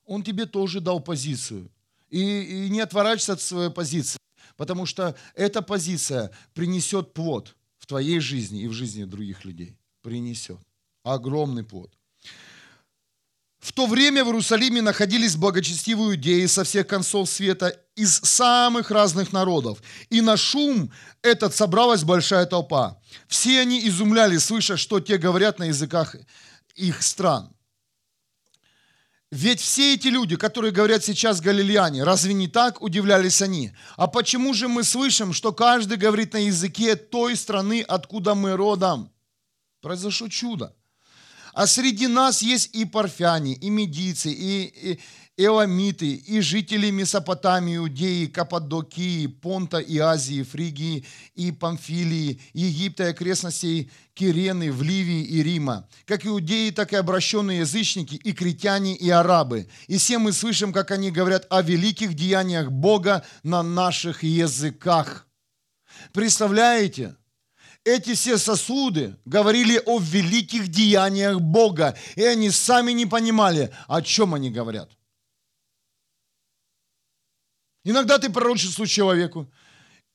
[0.05, 1.69] Он тебе тоже дал позицию.
[2.09, 4.17] И, и не отворачивайся от своей позиции,
[4.55, 9.77] потому что эта позиция принесет плод в твоей жизни и в жизни других людей.
[10.01, 10.59] Принесет
[11.03, 11.96] огромный плод.
[13.67, 19.33] В то время в Иерусалиме находились благочестивые иудеи со всех концов света из самых разных
[19.33, 19.79] народов.
[20.09, 20.89] И на шум
[21.21, 22.97] этот собралась большая толпа.
[23.27, 26.15] Все они изумлялись, слыша, что те говорят на языках
[26.75, 27.53] их стран.
[29.31, 33.73] Ведь все эти люди, которые говорят сейчас галилеяне, разве не так удивлялись они?
[33.97, 39.11] А почему же мы слышим, что каждый говорит на языке той страны, откуда мы родом?
[39.81, 40.73] Произошло чудо.
[41.57, 44.99] А среди нас есть и парфяне, и медийцы, и, и
[45.37, 51.03] эламиты, и жители Месопотамии, Иудеи, Каппадокии, Понта и Азии, Фригии
[51.33, 57.61] и Памфилии, Египта и окрестностей Кирены, в Ливии и Рима, как иудеи, так и обращенные
[57.61, 59.67] язычники, и критяне, и арабы.
[59.87, 65.25] И все мы слышим, как они говорят о великих деяниях Бога на наших языках.
[66.13, 67.15] Представляете?
[67.87, 74.33] Эти все сосуды говорили о великих деяниях Бога, и они сами не понимали, о чем
[74.33, 74.91] они говорят.
[77.85, 79.49] Иногда ты пророчествуешь человеку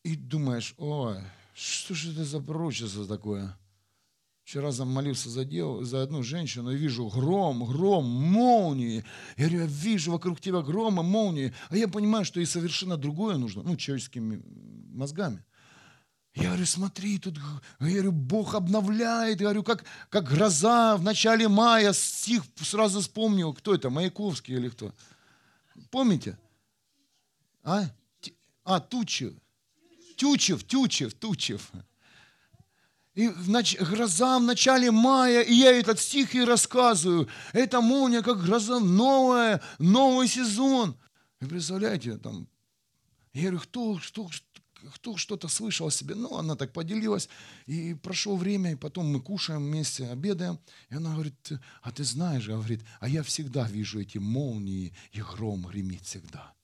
[0.04, 1.16] и думаешь, ой,
[1.54, 3.56] что же это за пророчество такое?
[4.44, 9.04] Вчера замолился за, дел, за одну женщину, и вижу гром, гром, молнии.
[9.38, 11.54] Я говорю, я вижу вокруг тебя грома, молнии.
[11.70, 14.42] А я понимаю, что и совершенно другое нужно, ну, человеческими
[14.92, 15.42] мозгами.
[16.34, 17.38] Я говорю, смотри, тут,
[17.80, 23.52] я говорю, Бог обновляет, я говорю, как, как гроза в начале мая, стих сразу вспомнил,
[23.52, 24.94] кто это, Маяковский или кто?
[25.90, 26.38] Помните?
[27.62, 27.84] А?
[28.64, 29.34] А, Тучев.
[30.16, 31.70] Тючев, Тючев, Тучев.
[33.14, 33.78] И в нач...
[33.78, 37.28] гроза в начале мая, и я этот стих и рассказываю.
[37.52, 40.96] Это молния, как гроза, новая, новый сезон.
[41.40, 42.48] Вы представляете, там,
[43.34, 44.30] я говорю, кто, что,
[44.94, 46.14] кто что-то слышал о себе.
[46.14, 47.28] Ну, она так поделилась.
[47.66, 50.58] И прошло время, и потом мы кушаем вместе, обедаем.
[50.90, 51.52] И она говорит,
[51.82, 56.54] а ты знаешь, говорит, а я всегда вижу эти молнии, и гром гремит всегда.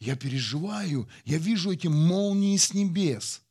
[0.00, 3.42] Я переживаю, я вижу эти молнии с небес.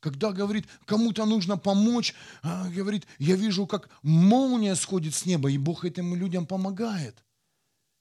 [0.00, 5.58] Когда, говорит, кому-то нужно помочь, а, говорит, я вижу, как молния сходит с неба, и
[5.58, 7.22] Бог этим людям помогает.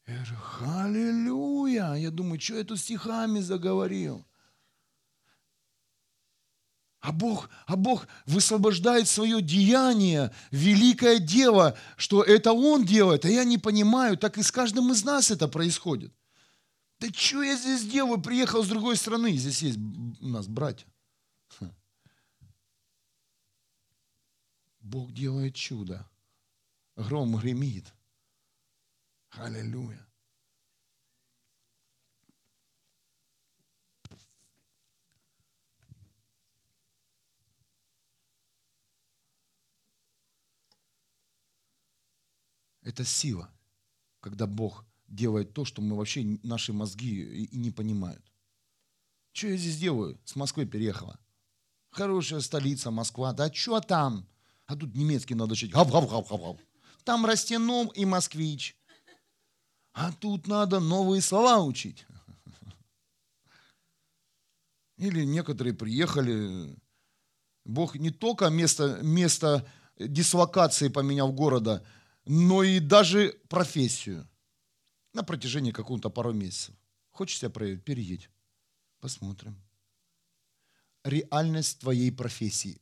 [0.09, 1.93] Я говорю, аллилуйя.
[1.93, 4.25] Я думаю, что я тут стихами заговорил?
[6.99, 13.45] А Бог, а Бог высвобождает свое деяние, великое дело, что это Он делает, а я
[13.45, 16.11] не понимаю, так и с каждым из нас это происходит.
[16.99, 18.21] Да что я здесь делаю?
[18.21, 19.37] Приехал с другой страны.
[19.37, 20.87] Здесь есть у нас братья.
[24.81, 26.09] Бог делает чудо.
[26.97, 27.85] Гром гремит.
[29.39, 30.05] Аллилуйя.
[42.81, 43.49] Это сила,
[44.19, 48.23] когда Бог делает то, что мы вообще, наши мозги и, не понимают.
[49.31, 50.19] Что я здесь делаю?
[50.25, 51.17] С Москвы переехала.
[51.91, 53.31] Хорошая столица Москва.
[53.31, 54.27] Да что там?
[54.65, 55.71] А тут немецкий надо учить.
[55.71, 56.57] Гав, гав, гав, гав, гав.
[57.05, 58.78] Там растеном и москвич.
[59.93, 62.05] А тут надо новые слова учить.
[64.97, 66.77] Или некоторые приехали,
[67.65, 69.67] Бог не только место, место
[69.97, 71.85] дислокации поменял города,
[72.25, 74.27] но и даже профессию
[75.13, 76.75] на протяжении какого-то пару месяцев.
[77.09, 77.83] Хочешь себя проверить?
[77.83, 78.29] Переедь.
[78.99, 79.59] Посмотрим.
[81.03, 82.79] Реальность твоей профессии.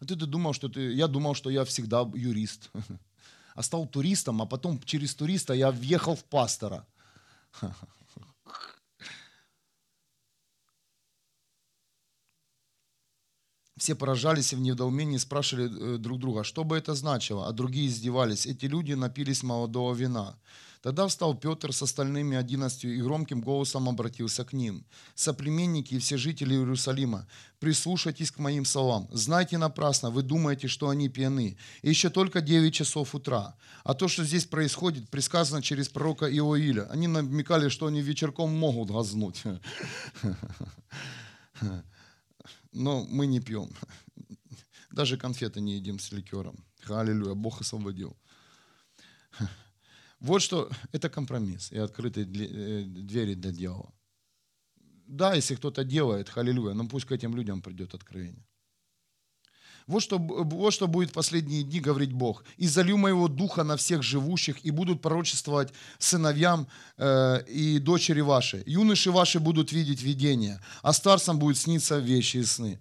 [0.00, 0.92] А ты, ты думал, что ты...
[0.92, 2.70] Я думал, что я всегда юрист.
[3.60, 6.86] А стал туристом, а потом через туриста я въехал в пастора.
[13.76, 17.88] Все поражались и в недоумении спрашивали э, друг друга, что бы это значило, а другие
[17.88, 18.46] издевались.
[18.46, 20.38] Эти люди напились молодого вина.
[20.82, 24.86] Тогда встал Петр с остальными одиннадцатью и громким голосом обратился к ним.
[25.14, 27.26] «Соплеменники и все жители Иерусалима,
[27.58, 29.06] прислушайтесь к моим словам.
[29.12, 31.58] Знайте напрасно, вы думаете, что они пьяны.
[31.82, 33.56] И еще только 9 часов утра.
[33.84, 36.88] А то, что здесь происходит, предсказано через пророка Иоиля.
[36.90, 39.42] Они намекали, что они вечерком могут газнуть.
[42.72, 43.70] Но мы не пьем.
[44.90, 46.64] Даже конфеты не едим с ликером.
[46.88, 48.16] Аллилуйя, Бог освободил.
[50.20, 53.92] Вот что это компромисс и открытые э, двери для дьявола.
[55.06, 58.46] Да, если кто-то делает, халилюя, но пусть к этим людям придет откровение.
[59.86, 62.44] Вот что, вот что будет в последние дни, говорить Бог.
[62.58, 68.62] «И залью моего духа на всех живущих, и будут пророчествовать сыновьям э, и дочери ваши.
[68.66, 72.78] Юноши ваши будут видеть видения, а старцам будет сниться вещи и сны»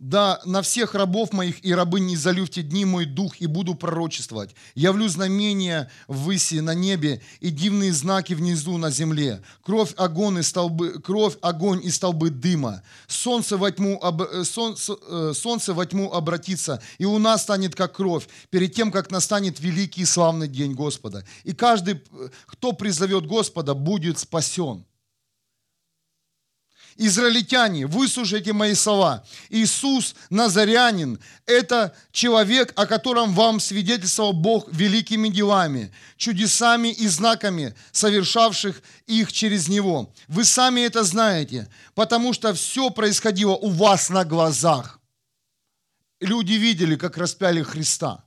[0.00, 3.46] да на всех рабов моих и рабынь не залю в те дни мой дух и
[3.46, 4.54] буду пророчествовать.
[4.74, 9.42] Явлю знамения ввыси на небе и дивные знаки внизу на земле.
[9.62, 12.82] Кровь, огонь и столбы, кровь, огонь и столбы дыма.
[13.08, 17.96] Солнце во тьму, об, э, солнце, э, солнце во тьму обратится, и луна станет как
[17.96, 21.26] кровь, перед тем, как настанет великий и славный день Господа.
[21.44, 24.86] И каждый, э, кто призовет Господа, будет спасен.
[26.96, 29.24] Израильтяне, выслушайте мои слова.
[29.48, 38.82] Иисус Назарянин– это человек, о котором вам свидетельствовал Бог великими делами, чудесами и знаками, совершавших
[39.06, 40.12] их через Него.
[40.28, 45.00] Вы сами это знаете, потому что все происходило у вас на глазах.
[46.20, 48.24] Люди видели, как распяли Христа.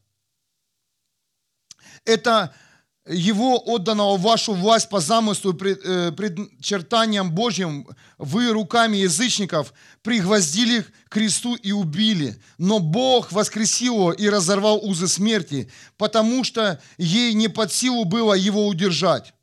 [2.05, 2.53] Это
[3.05, 7.87] его отданного в вашу власть по замыслу и э, предчертаниям Божьим,
[8.17, 12.37] вы руками язычников пригвоздили к кресту и убили.
[12.57, 18.33] Но Бог воскресил его и разорвал узы смерти, потому что ей не под силу было
[18.33, 19.33] его удержать.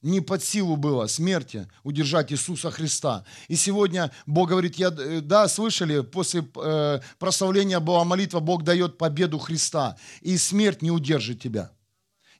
[0.00, 3.24] Не под силу было смерти удержать Иисуса Христа.
[3.48, 8.98] И сегодня Бог говорит, я, э, да, слышали, после э, прославления была молитва, Бог дает
[8.98, 11.72] победу Христа, и смерть не удержит тебя.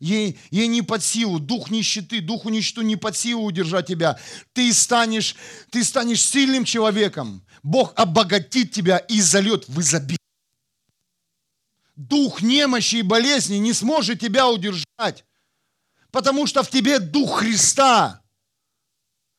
[0.04, 4.18] Ей, ей не под силу, дух нищеты, духу нищету не под силу удержать тебя.
[4.52, 5.34] Ты станешь,
[5.70, 7.42] ты станешь сильным человеком.
[7.62, 10.18] Бог обогатит тебя и зальет в изобилие.
[11.96, 15.24] Дух немощи и болезни не сможет тебя удержать,
[16.10, 18.20] потому что в тебе дух Христа.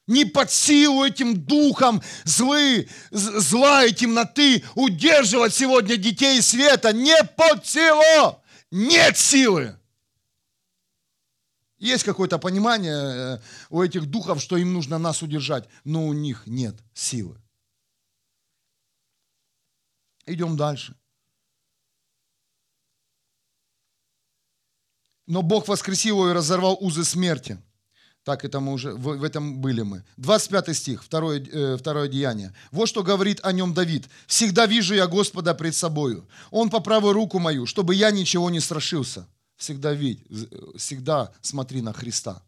[0.08, 6.92] Не под силу этим духом злы, зла и темноты удерживать сегодня детей света.
[6.92, 8.42] Не под силу.
[8.72, 9.78] Нет силы.
[11.86, 16.42] Есть какое-то понимание э, у этих духов, что им нужно нас удержать, но у них
[16.48, 17.38] нет силы.
[20.26, 20.96] Идем дальше.
[25.28, 27.60] Но Бог воскресил его и разорвал узы смерти.
[28.24, 30.04] Так это мы уже, в, этом были мы.
[30.18, 32.56] 25 стих, второе, э, второе деяние.
[32.72, 34.10] Вот что говорит о нем Давид.
[34.26, 36.28] «Всегда вижу я Господа пред собою.
[36.50, 39.28] Он по правую руку мою, чтобы я ничего не страшился».
[39.58, 40.22] Всегда видь,
[40.76, 42.44] всегда смотри на Христа.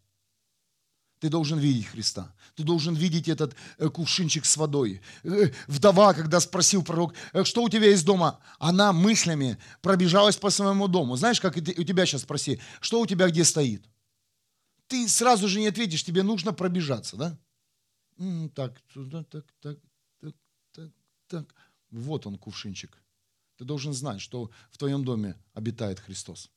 [1.20, 2.32] Ты должен видеть Христа.
[2.54, 5.00] Ты должен видеть этот э, кувшинчик с водой.
[5.24, 10.50] Э, вдова, когда спросил пророк, «Э, что у тебя есть дома, она мыслями пробежалась по
[10.50, 11.16] своему дому.
[11.16, 13.84] Знаешь, как у тебя сейчас спроси, что у тебя где стоит?
[14.88, 17.38] ты сразу же не ответишь, тебе нужно пробежаться, да?
[18.54, 19.78] Так, так, так, так,
[20.20, 20.34] так,
[20.72, 20.92] так,
[21.28, 21.54] так.
[21.90, 23.00] Вот он, кувшинчик.
[23.56, 26.50] Ты должен знать, что в твоем доме обитает Христос.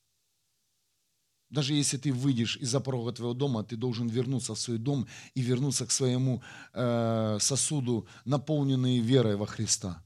[1.52, 5.42] Даже если ты выйдешь из-за порога твоего дома, ты должен вернуться в свой дом и
[5.42, 6.42] вернуться к своему
[6.74, 10.02] э, сосуду, наполненный верой во Христа.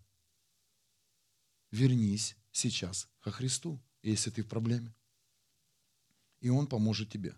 [1.72, 4.91] Вернись сейчас ко Христу, если ты в проблеме.
[6.41, 7.36] И Он поможет тебе.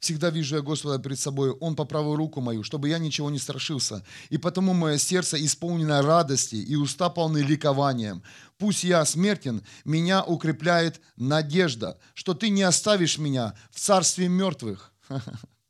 [0.00, 3.38] Всегда вижу я Господа перед собой, Он по правую руку мою, чтобы я ничего не
[3.38, 4.04] страшился.
[4.30, 8.22] И потому мое сердце исполнено радости и уста полны ликованием.
[8.58, 14.92] Пусть я смертен, меня укрепляет надежда, что Ты не оставишь меня в царстве мертвых.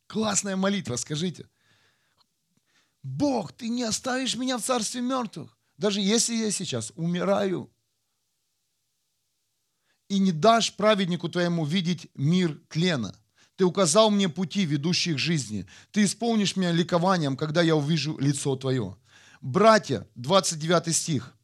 [0.07, 1.49] Классная молитва, скажите.
[3.03, 5.57] Бог, Ты не оставишь меня в царстве мертвых.
[5.77, 7.73] Даже если я сейчас умираю,
[10.12, 13.14] и не дашь праведнику твоему видеть мир тлена.
[13.57, 15.66] Ты указал мне пути, ведущие к жизни.
[15.90, 18.96] Ты исполнишь меня ликованием, когда я увижу лицо Твое.
[19.40, 21.34] Братья, 29 стих.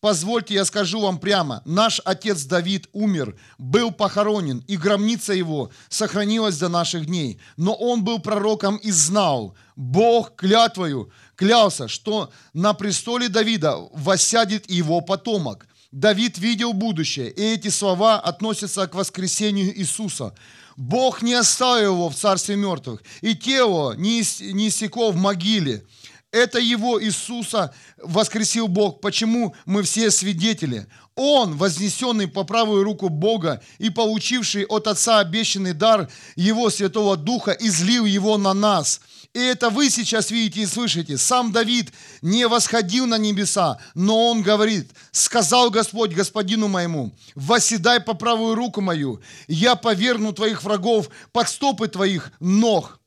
[0.00, 6.56] Позвольте, я скажу вам прямо, наш отец Давид умер, был похоронен, и гробница его сохранилась
[6.56, 7.38] до наших дней.
[7.58, 15.02] Но он был пророком и знал, Бог клятвою клялся, что на престоле Давида воссядет его
[15.02, 15.66] потомок.
[15.92, 20.34] Давид видел будущее, и эти слова относятся к воскресению Иисуса.
[20.80, 25.84] Бог не оставил его в царстве мертвых, и тело не иссекло в могиле.
[26.32, 29.02] Это его Иисуса воскресил Бог.
[29.02, 30.86] Почему мы все свидетели?
[31.16, 37.50] Он, вознесенный по правую руку Бога и получивший от Отца обещанный дар Его Святого Духа,
[37.50, 39.02] излил его на нас–
[39.32, 41.16] и это вы сейчас видите и слышите.
[41.16, 48.14] Сам Давид не восходил на небеса, но он говорит, сказал Господь господину моему, восседай по
[48.14, 52.99] правую руку мою, я поверну твоих врагов под стопы твоих ног.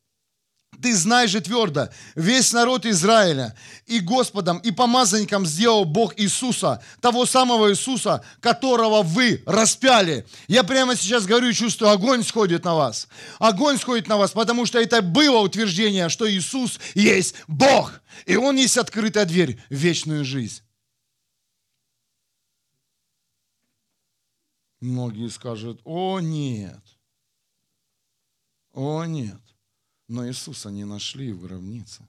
[0.83, 3.55] Ты знаешь же твердо, весь народ Израиля
[3.85, 10.27] и Господом, и помазанником сделал Бог Иисуса, того самого Иисуса, которого вы распяли.
[10.49, 13.07] Я прямо сейчас говорю и чувствую, огонь сходит на вас.
[13.39, 18.01] Огонь сходит на вас, потому что это было утверждение, что Иисус есть Бог.
[18.25, 20.63] И Он есть открытая дверь в вечную жизнь.
[24.81, 26.83] Многие скажут, о нет,
[28.73, 29.39] о нет.
[30.07, 32.07] Но Иисуса не нашли в гробнице.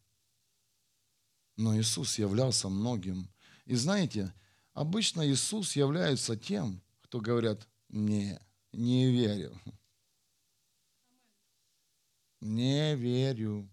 [1.56, 3.28] Но Иисус являлся многим.
[3.64, 4.34] И знаете,
[4.72, 8.38] обычно Иисус является тем, кто говорят, не,
[8.72, 9.58] не верю.
[12.40, 13.68] Не верю.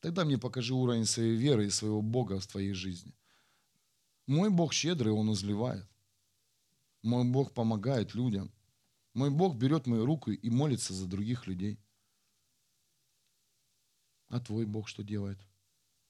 [0.00, 3.14] Тогда мне покажи уровень своей веры и своего Бога в твоей жизни.
[4.26, 5.86] Мой Бог щедрый, Он изливает.
[7.02, 8.52] Мой Бог помогает людям.
[9.14, 11.78] Мой Бог берет мою руку и молится за других людей.
[14.28, 15.38] А твой Бог что делает?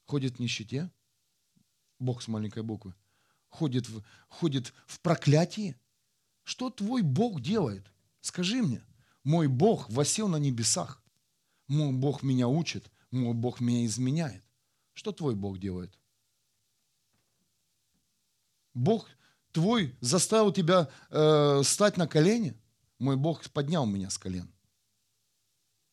[0.07, 0.91] Ходит в нищете?
[1.99, 2.95] Бог с маленькой буквы.
[3.49, 5.77] Ходит в, ходит в проклятии?
[6.45, 7.93] Что твой Бог делает?
[8.21, 8.85] Скажи мне.
[9.25, 11.03] Мой Бог восел на небесах.
[11.67, 12.91] Мой Бог меня учит.
[13.11, 14.45] Мой Бог меня изменяет.
[14.93, 15.99] Что твой Бог делает?
[18.75, 19.09] Бог
[19.53, 22.57] твой заставил тебя э, стать на колени?
[23.03, 24.49] Мой Бог поднял меня с колен.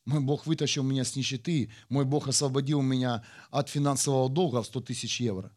[0.06, 1.72] Мой Бог вытащил меня с нищеты.
[1.90, 5.52] Мой Бог освободил меня от финансового долга в 100 тысяч евро,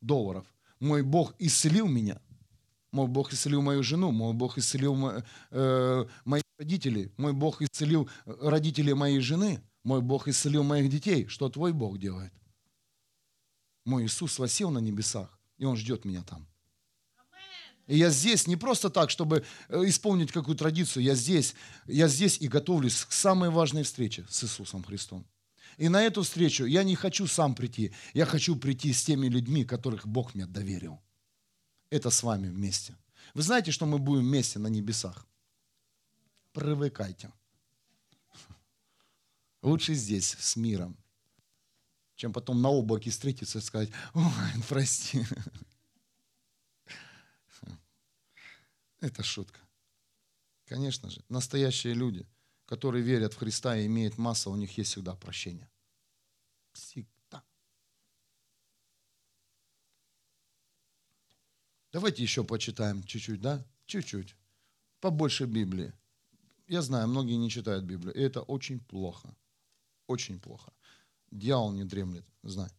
[0.00, 0.46] долларов.
[0.80, 2.22] Мой Бог исцелил меня.
[2.90, 4.12] Мой Бог исцелил мою жену.
[4.12, 4.96] Мой Бог исцелил
[5.50, 7.12] э, моих родителей.
[7.18, 9.62] Мой Бог исцелил родителей моей жены.
[9.84, 11.26] Мой Бог исцелил моих детей.
[11.26, 12.32] Что твой Бог делает?
[13.84, 16.46] Мой Иисус восел на небесах, и Он ждет меня там.
[17.86, 21.02] И я здесь не просто так, чтобы э, исполнить какую традицию.
[21.02, 21.54] Я здесь,
[21.86, 25.26] я здесь и готовлюсь к самой важной встрече с Иисусом Христом.
[25.78, 27.92] И на эту встречу я не хочу сам прийти.
[28.14, 31.00] Я хочу прийти с теми людьми, которых Бог мне доверил.
[31.90, 32.96] Это с вами вместе.
[33.34, 35.26] Вы знаете, что мы будем вместе на небесах?
[36.52, 37.32] привыкайте.
[39.62, 40.96] Лучше здесь, с миром,
[42.14, 45.24] чем потом на облаке встретиться и сказать, ой, прости.
[49.02, 49.58] Это шутка.
[50.64, 52.24] Конечно же, настоящие люди,
[52.66, 55.68] которые верят в Христа и имеют массу, у них есть всегда прощение.
[56.72, 57.42] Всегда.
[61.90, 63.66] Давайте еще почитаем чуть-чуть, да?
[63.86, 64.36] Чуть-чуть.
[65.00, 65.92] Побольше Библии.
[66.68, 69.34] Я знаю, многие не читают Библию, и это очень плохо.
[70.06, 70.72] Очень плохо.
[71.32, 72.70] Дьявол не дремлет, знай.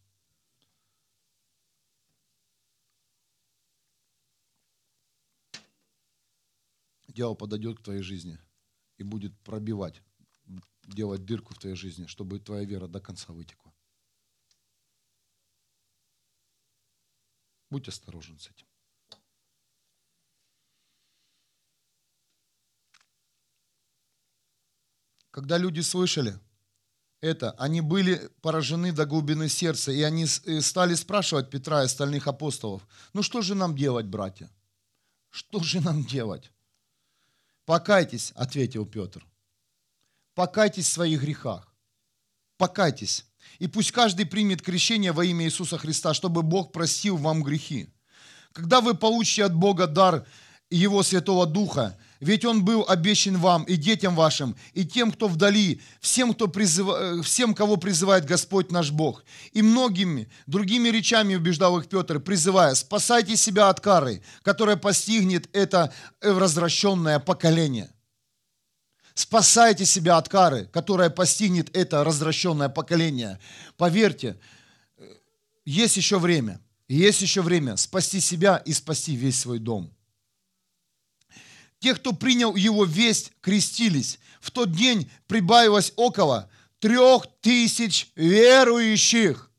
[7.14, 8.38] Дьявол подойдет к твоей жизни
[8.98, 10.02] и будет пробивать,
[10.84, 13.72] делать дырку в твоей жизни, чтобы твоя вера до конца вытекла.
[17.70, 18.66] Будь осторожен с этим.
[25.30, 26.38] Когда люди слышали
[27.20, 32.86] это, они были поражены до глубины сердца, и они стали спрашивать Петра и остальных апостолов,
[33.12, 34.50] ну что же нам делать, братья?
[35.30, 36.50] Что же нам делать?
[37.66, 39.26] Покайтесь, ответил Петр.
[40.34, 41.72] Покайтесь в своих грехах.
[42.56, 43.24] Покайтесь.
[43.58, 47.88] И пусть каждый примет крещение во имя Иисуса Христа, чтобы Бог простил вам грехи.
[48.52, 50.26] Когда вы получите от Бога дар
[50.70, 55.80] Его Святого Духа, ведь Он был обещан вам и детям вашим, и тем, кто вдали,
[56.00, 56.88] всем, кто призыв...
[56.88, 59.24] Э, всем кого призывает Господь наш Бог.
[59.52, 65.92] И многими другими речами убеждал их Петр, призывая, спасайте себя от кары, которая постигнет это
[66.20, 67.90] развращенное поколение.
[69.14, 73.38] Спасайте себя от кары, которая постигнет это развращенное поколение.
[73.76, 74.36] Поверьте,
[74.96, 75.04] э,
[75.64, 76.60] есть еще время.
[76.88, 79.93] Есть еще время спасти себя и спасти весь свой дом.
[81.84, 84.18] Те, кто принял его весть, крестились.
[84.40, 86.48] В тот день прибавилось около
[86.78, 89.50] трех тысяч верующих.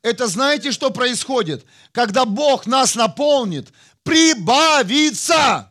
[0.00, 1.66] Это знаете, что происходит?
[1.92, 5.70] Когда Бог нас наполнит, прибавится.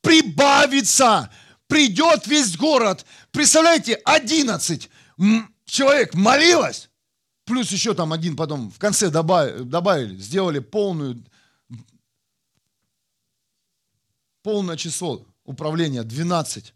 [0.00, 1.30] Прибавится.
[1.66, 3.04] Придет весь город.
[3.32, 4.88] Представляете, 11
[5.66, 6.88] человек молилось.
[7.44, 11.22] Плюс еще там один потом в конце добавили, добавили сделали полную
[14.42, 16.74] полное число управления 12.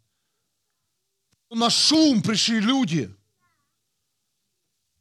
[1.51, 3.15] На шум пришли люди.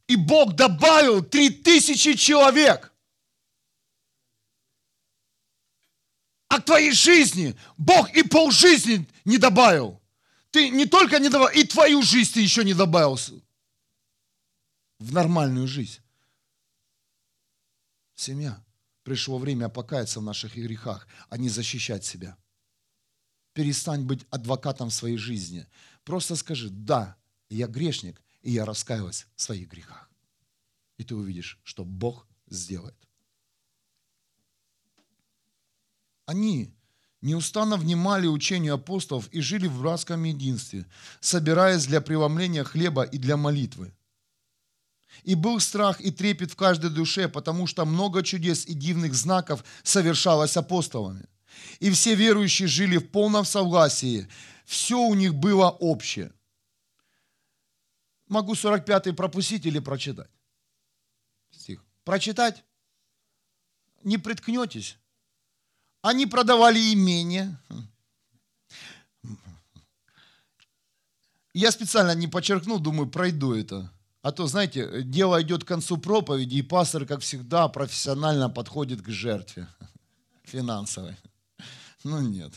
[0.06, 2.92] И Бог добавил 3000 человек.
[6.48, 10.00] А к твоей жизни Бог и полжизни не добавил.
[10.50, 13.18] Ты не только не добавил, и твою жизнь ты еще не добавил
[14.98, 16.00] в нормальную жизнь.
[18.14, 18.62] Семья.
[19.02, 22.38] Пришло время покаяться в наших грехах, а не защищать себя
[23.54, 25.66] перестань быть адвокатом своей жизни.
[26.04, 27.16] Просто скажи, да,
[27.48, 30.10] я грешник, и я раскаиваюсь в своих грехах.
[30.98, 32.96] И ты увидишь, что Бог сделает.
[36.26, 36.74] Они
[37.22, 40.86] неустанно внимали учению апостолов и жили в братском единстве,
[41.20, 43.94] собираясь для преломления хлеба и для молитвы.
[45.22, 49.64] И был страх и трепет в каждой душе, потому что много чудес и дивных знаков
[49.82, 51.26] совершалось апостолами.
[51.80, 54.28] И все верующие жили в полном согласии.
[54.64, 56.32] Все у них было общее.
[58.28, 60.30] Могу 45-й пропустить или прочитать?
[61.50, 61.84] Стих.
[62.04, 62.64] Прочитать?
[64.02, 64.98] Не приткнетесь.
[66.02, 67.56] Они продавали имение.
[71.54, 73.90] Я специально не подчеркнул, думаю, пройду это.
[74.22, 79.08] А то, знаете, дело идет к концу проповеди, и пастор, как всегда, профессионально подходит к
[79.08, 79.68] жертве
[80.44, 81.16] финансовой.
[82.04, 82.52] Ну нет.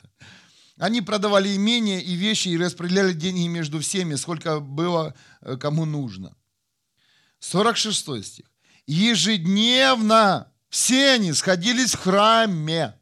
[0.77, 6.35] Они продавали имения и вещи и распределяли деньги между всеми, сколько было э, кому нужно.
[7.39, 8.45] 46 стих.
[8.85, 12.99] Ежедневно все они сходились в храме.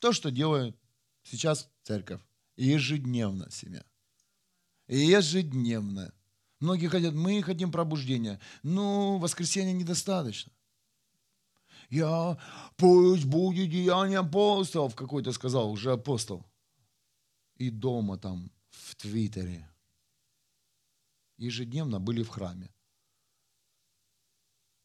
[0.00, 0.76] То, что делает
[1.22, 2.20] сейчас церковь.
[2.56, 3.84] Ежедневно семья.
[4.88, 6.12] Ежедневно.
[6.60, 8.40] Многие хотят, мы хотим пробуждения.
[8.62, 10.52] Ну, воскресенье недостаточно
[11.88, 12.38] я,
[12.76, 16.44] пусть будет деяние апостолов, какой-то сказал уже апостол.
[17.56, 19.68] И дома там, в Твиттере.
[21.38, 22.72] Ежедневно были в храме.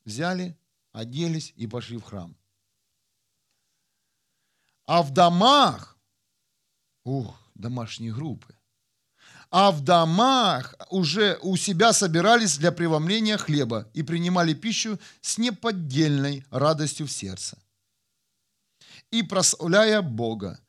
[0.06, 0.58] Взяли,
[0.92, 2.36] оделись и пошли в храм.
[4.86, 5.98] А в домах,
[7.04, 8.56] ух, домашние группы,
[9.56, 16.44] а в домах уже у себя собирались для преломления хлеба и принимали пищу с неподдельной
[16.50, 17.60] радостью в сердце.
[19.12, 20.60] И прославляя Бога,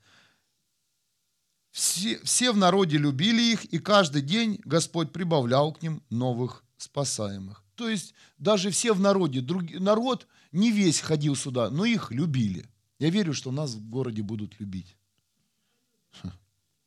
[1.70, 7.65] Все, все в народе любили их, и каждый день Господь прибавлял к ним новых спасаемых.
[7.77, 12.69] То есть даже все в народе, друг, народ не весь ходил сюда, но их любили.
[12.98, 14.94] Я верю, что нас в городе будут любить.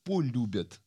[0.04, 0.80] Полюбят.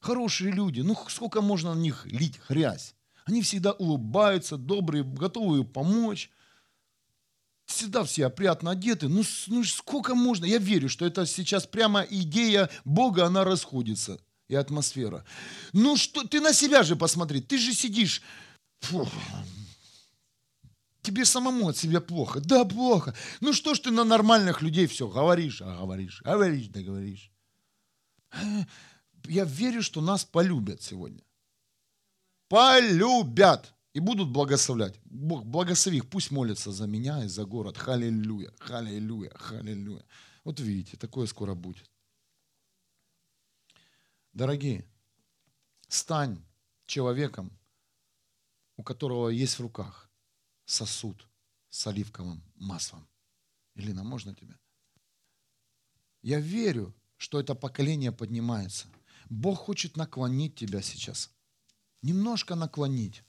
[0.00, 0.80] Хорошие люди.
[0.80, 2.94] Ну, сколько можно на них лить грязь?
[3.26, 6.30] Они всегда улыбаются, добрые, готовы помочь.
[7.66, 9.08] Всегда все опрятно одеты.
[9.08, 10.44] Ну, ну сколько можно?
[10.46, 14.18] Я верю, что это сейчас прямо идея Бога, она расходится.
[14.48, 15.24] И атмосфера.
[15.72, 17.40] Ну что, ты на себя же посмотри.
[17.40, 18.20] Ты же сидишь.
[18.80, 19.08] Фу,
[21.02, 22.40] Тебе самому от себя плохо.
[22.40, 23.14] Да, плохо.
[23.40, 27.30] Ну что ж ты на нормальных людей все говоришь, а говоришь, говоришь, да говоришь.
[29.24, 31.22] Я верю, что нас полюбят сегодня.
[32.48, 33.74] Полюбят.
[33.92, 35.00] И будут благословлять.
[35.04, 37.76] Бог, благослови их, пусть молятся за меня и за город.
[37.76, 40.04] Халилюя, халилюя, халилюя.
[40.44, 41.90] Вот видите, такое скоро будет.
[44.32, 44.86] Дорогие,
[45.88, 46.40] стань
[46.86, 47.50] человеком,
[48.76, 50.08] у которого есть в руках
[50.64, 51.26] сосуд
[51.68, 53.08] с оливковым маслом.
[53.74, 54.56] Илина, можно тебя?
[56.22, 58.88] Я верю, что это поколение поднимается.
[59.30, 61.30] Бог хочет наклонить тебя сейчас.
[62.02, 63.22] Немножко наклонить,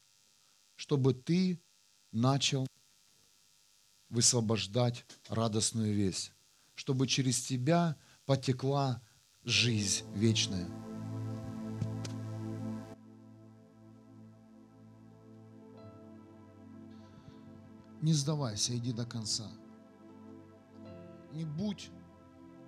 [0.75, 1.61] чтобы ты
[2.11, 2.67] начал
[4.09, 6.33] высвобождать радостную весть,
[6.73, 7.95] чтобы через тебя
[8.25, 9.01] потекла
[9.43, 10.67] жизнь вечная.
[18.01, 19.47] Не сдавайся, иди до конца.
[21.31, 21.91] Не будь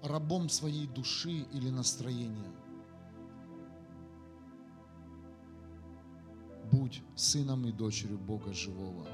[0.03, 2.62] рабом своей души или настроения.
[6.73, 9.05] Будь сыном и дочерью Бога живого.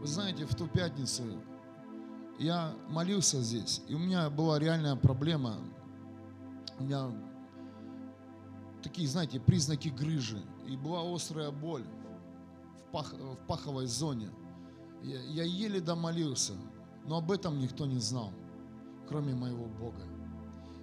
[0.00, 1.22] Вы знаете, в ту пятницу
[2.40, 5.58] я молился здесь, и у меня была реальная проблема.
[6.80, 7.12] У меня
[8.82, 10.42] такие, знаете, признаки грыжи.
[10.66, 14.30] И была острая боль в, пах, в паховой зоне.
[15.04, 16.54] Я, я еле домолился,
[17.06, 18.32] но об этом никто не знал,
[19.08, 20.02] кроме моего Бога.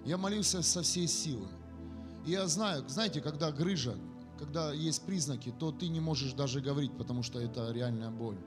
[0.06, 1.48] Я молился со всей силы.
[2.24, 3.94] И я знаю, знаете, когда грыжа,
[4.38, 8.38] когда есть признаки, то ты не можешь даже говорить, потому что это реальная боль.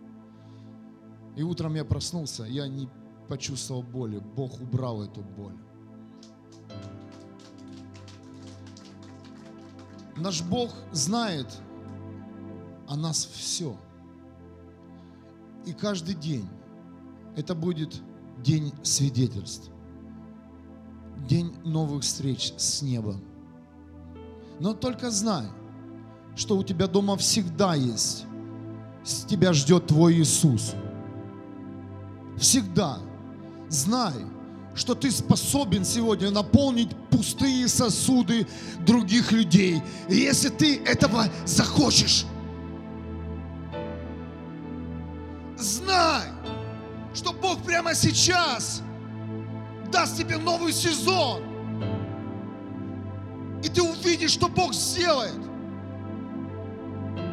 [1.35, 2.89] И утром я проснулся, я не
[3.27, 4.19] почувствовал боли.
[4.19, 5.57] Бог убрал эту боль.
[10.17, 11.47] Наш Бог знает
[12.87, 13.77] о нас все.
[15.65, 16.47] И каждый день
[17.35, 18.01] это будет
[18.43, 19.71] день свидетельств,
[21.27, 23.23] день новых встреч с небом.
[24.59, 25.47] Но только знай,
[26.35, 28.25] что у тебя дома всегда есть,
[29.27, 30.73] тебя ждет твой Иисус.
[32.37, 32.97] Всегда.
[33.69, 34.13] Знай,
[34.73, 38.47] что ты способен сегодня наполнить пустые сосуды
[38.85, 39.81] других людей.
[40.09, 42.25] Если ты этого захочешь,
[45.57, 46.27] знай,
[47.13, 48.81] что Бог прямо сейчас
[49.91, 51.43] даст тебе новый сезон.
[53.63, 55.50] И ты увидишь, что Бог сделает.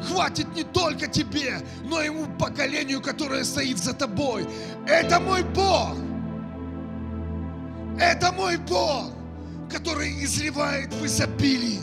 [0.03, 4.47] Хватит не только тебе, но и ему поколению, которое стоит за тобой.
[4.87, 5.97] Это мой Бог.
[8.01, 9.13] Это мой Бог,
[9.71, 11.81] который изливает в изобилии.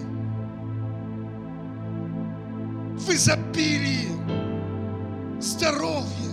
[2.98, 4.08] В изобилии
[5.42, 6.32] здоровье,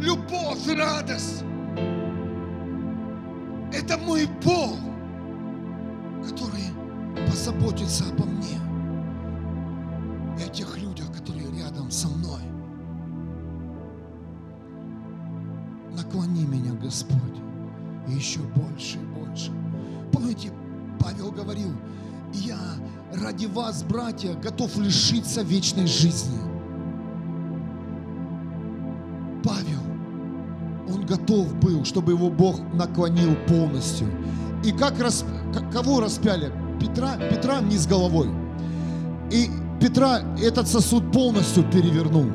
[0.00, 1.44] любовь, радость.
[3.72, 4.78] Это мой Бог,
[6.26, 6.64] который
[7.28, 8.57] позаботится обо мне
[23.48, 26.38] вас, братья, готов лишиться вечной жизни.
[31.08, 34.08] готов был, чтобы его Бог наклонил полностью.
[34.64, 35.24] И как рас,
[35.72, 36.52] кого распяли?
[36.80, 38.28] Петра, Петра с головой.
[39.30, 39.50] И
[39.80, 42.26] Петра этот сосуд полностью перевернул.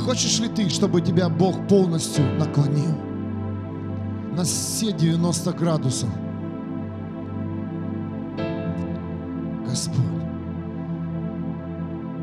[0.00, 2.96] Хочешь ли ты, чтобы тебя Бог полностью наклонил?
[4.36, 6.08] На все 90 градусов.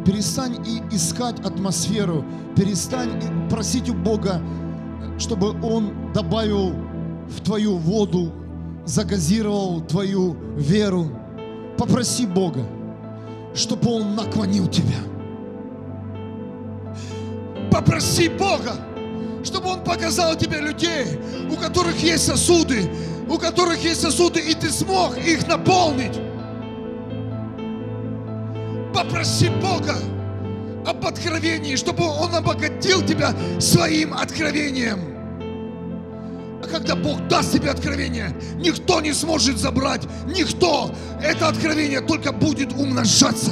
[0.09, 2.25] Перестань и искать атмосферу,
[2.55, 4.41] перестань просить у Бога,
[5.19, 6.73] чтобы Он добавил
[7.27, 8.33] в твою воду,
[8.85, 11.11] загазировал твою веру.
[11.77, 12.65] Попроси Бога,
[13.53, 14.97] чтобы Он наклонил тебя.
[17.69, 18.77] Попроси Бога,
[19.43, 21.19] чтобы Он показал тебе людей,
[21.51, 22.89] у которых есть сосуды,
[23.29, 26.19] у которых есть сосуды, и ты смог их наполнить.
[29.01, 29.95] Попроси Бога
[30.85, 34.99] об откровении, чтобы Он обогатил тебя своим откровением.
[36.61, 40.91] А когда Бог даст тебе откровение, никто не сможет забрать, никто.
[41.23, 43.51] Это откровение только будет умножаться.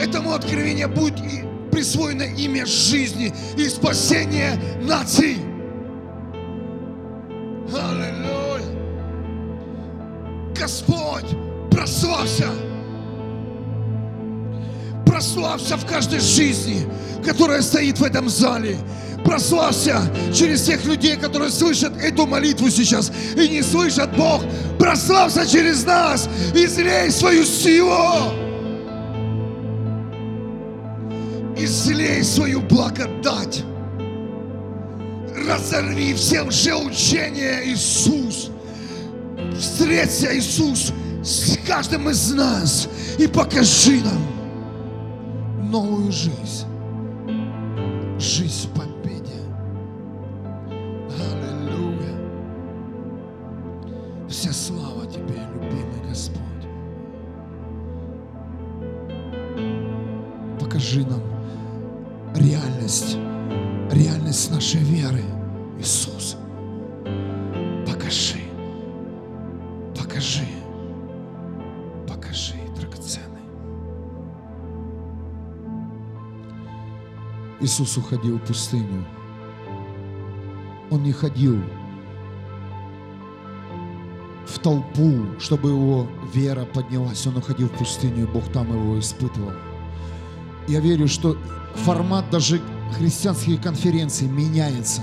[0.00, 1.42] Этому откровению будет и
[1.72, 5.38] присвоено имя жизни и спасения наций.
[7.74, 8.62] Аллилуйя.
[10.54, 11.26] Господь,
[11.72, 12.46] прославься
[15.22, 16.84] прославься в каждой жизни,
[17.24, 18.76] которая стоит в этом зале.
[19.24, 20.00] Прославься
[20.34, 24.42] через тех людей, которые слышат эту молитву сейчас и не слышат Бог.
[24.80, 28.32] Прославься через нас, излей свою силу.
[31.56, 33.62] Излей свою благодать.
[35.46, 36.70] Разорви всем же
[37.64, 38.50] Иисус.
[39.56, 40.92] Встреться, Иисус,
[41.22, 42.88] с каждым из нас
[43.18, 44.41] и покажи нам,
[45.72, 46.66] новую жизнь.
[48.18, 49.40] Жизнь в победе.
[51.18, 52.14] Аллилуйя.
[54.28, 56.38] Вся слава Тебе, любимый Господь.
[60.60, 61.22] Покажи нам
[62.36, 63.16] реальность,
[63.90, 65.24] реальность нашей веры,
[65.80, 66.11] Иисус.
[77.62, 79.06] Иисус уходил в пустыню.
[80.90, 81.62] Он не ходил
[84.46, 87.24] в толпу, чтобы его вера поднялась.
[87.26, 89.52] Он уходил в пустыню, и Бог там его испытывал.
[90.66, 91.36] Я верю, что
[91.76, 92.60] формат даже
[92.98, 95.02] христианских конференций меняется.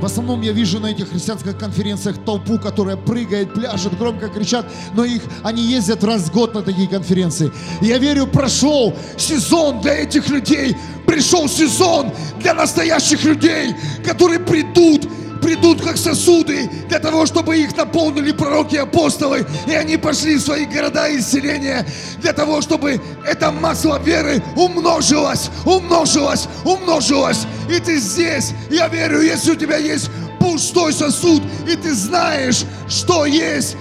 [0.00, 5.04] В основном я вижу на этих христианских конференциях толпу, которая прыгает, пляшет, громко кричат, но
[5.04, 7.52] их, они ездят раз в год на такие конференции.
[7.80, 10.76] Я верю, прошел сезон для этих людей,
[11.06, 13.74] пришел сезон для настоящих людей,
[14.04, 15.08] которые придут
[15.42, 20.40] придут как сосуды для того, чтобы их наполнили пророки и апостолы, и они пошли в
[20.40, 21.84] свои города и селения
[22.18, 27.46] для того, чтобы это масло веры умножилось, умножилось, умножилось.
[27.68, 33.26] И ты здесь, я верю, если у тебя есть пустой сосуд, и ты знаешь, что
[33.26, 33.76] есть,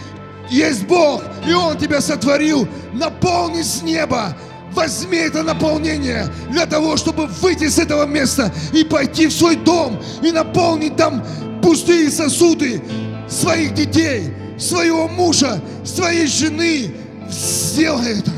[0.49, 4.35] есть Бог, и Он тебя сотворил, наполни с неба,
[4.73, 10.01] Возьми это наполнение для того, чтобы выйти с этого места и пойти в свой дом
[10.23, 11.23] и наполнить там
[11.61, 12.81] пустые сосуды
[13.29, 16.93] своих детей, своего мужа, своей жены.
[17.29, 18.31] Сделай это.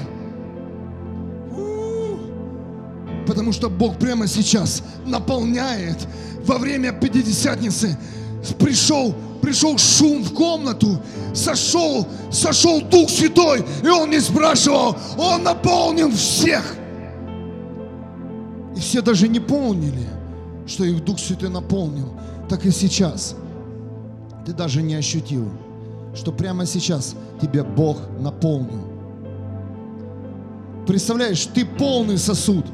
[3.27, 5.97] Потому что Бог прямо сейчас наполняет
[6.45, 7.97] во время Пятидесятницы.
[8.59, 11.01] Пришел, пришел шум в комнату,
[11.33, 16.75] сошел, сошел Дух Святой, и Он не спрашивал, Он наполнил всех.
[18.75, 20.07] И все даже не помнили,
[20.67, 22.13] что их Дух Святой наполнил
[22.49, 23.35] так и сейчас.
[24.45, 25.49] Ты даже не ощутил,
[26.15, 28.83] что прямо сейчас тебе Бог наполнил.
[30.85, 32.65] Представляешь, ты полный сосуд.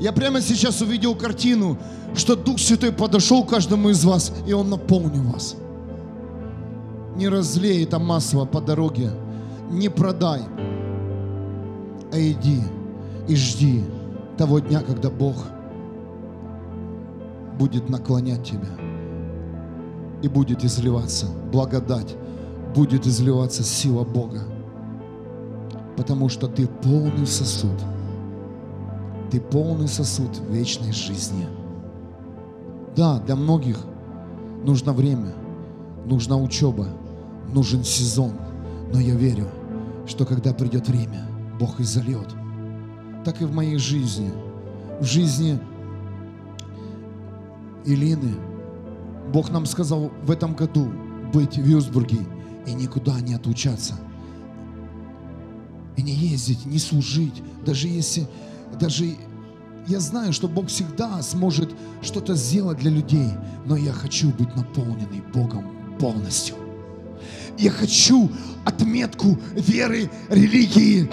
[0.00, 1.78] Я прямо сейчас увидел картину,
[2.14, 5.56] что Дух Святой подошел к каждому из вас, и Он наполнил вас.
[7.16, 9.10] Не разлей это масло по дороге,
[9.70, 10.42] не продай,
[12.12, 12.60] а иди
[13.28, 13.84] и жди
[14.36, 15.36] того дня, когда Бог
[17.58, 18.68] будет наклонять тебя
[20.22, 21.26] и будет изливаться.
[21.52, 22.16] Благодать,
[22.74, 24.40] будет изливаться сила Бога,
[25.96, 27.78] потому что ты полный сосуд,
[29.30, 31.46] ты полный сосуд вечной жизни.
[32.96, 33.78] Да, для многих
[34.64, 35.32] нужно время,
[36.06, 36.88] нужна учеба,
[37.52, 38.32] нужен сезон,
[38.92, 39.46] но я верю,
[40.06, 41.26] что когда придет время,
[41.58, 42.34] Бог изольет.
[43.24, 44.30] Так и в моей жизни,
[45.00, 45.58] в жизни
[47.84, 48.34] Илины,
[49.32, 50.90] Бог нам сказал в этом году
[51.32, 52.18] быть в Вюрсбурге
[52.66, 53.94] и никуда не отлучаться.
[55.96, 58.26] И не ездить, не служить, даже если,
[58.80, 59.14] даже
[59.86, 61.70] я знаю, что Бог всегда сможет
[62.02, 63.30] что-то сделать для людей,
[63.66, 66.56] но я хочу быть наполненный Богом полностью.
[67.58, 68.30] Я хочу
[68.64, 71.10] отметку веры, религии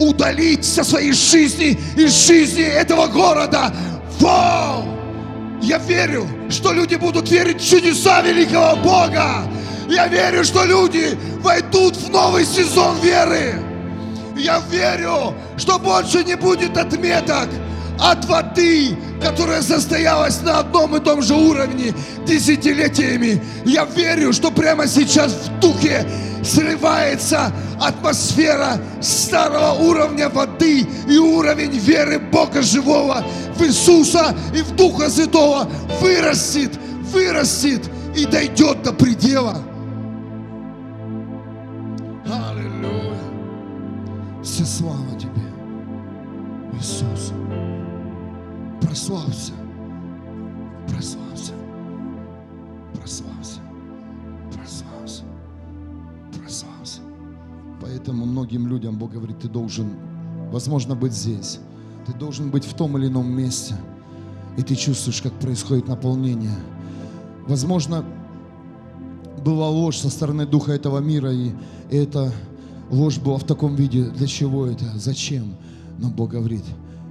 [0.00, 3.72] удалить со своей жизни из жизни этого города.
[4.20, 4.84] Вау!
[5.62, 9.44] Я верю, что люди будут верить в чудеса великого Бога.
[9.88, 13.62] Я верю, что люди войдут в новый сезон веры.
[14.36, 17.48] Я верю, что больше не будет отметок,
[17.98, 21.94] от воды, которая состоялась на одном и том же уровне
[22.26, 23.42] десятилетиями.
[23.64, 26.06] Я верю, что прямо сейчас в духе
[26.42, 33.24] срывается атмосфера старого уровня воды и уровень веры Бога живого
[33.56, 35.68] в Иисуса и в Духа Святого
[36.00, 36.72] вырастет,
[37.12, 37.82] вырастет
[38.16, 39.56] и дойдет до предела.
[42.26, 43.18] Аллилуйя.
[44.42, 45.42] Вся слава Тебе,
[46.78, 47.33] Иисус.
[48.94, 49.52] Прославься,
[50.86, 51.52] прославься,
[52.94, 53.60] прославься,
[54.52, 55.24] прославься,
[56.38, 57.00] прославься.
[57.80, 59.88] Поэтому многим людям Бог говорит, ты должен,
[60.52, 61.58] возможно, быть здесь.
[62.06, 63.74] Ты должен быть в том или ином месте.
[64.56, 66.54] И ты чувствуешь, как происходит наполнение.
[67.48, 68.04] Возможно,
[69.44, 71.50] была ложь со стороны духа этого мира, и
[71.90, 72.32] эта
[72.92, 74.04] ложь была в таком виде.
[74.04, 74.84] Для чего это?
[74.94, 75.56] Зачем?
[75.98, 76.62] Но Бог говорит,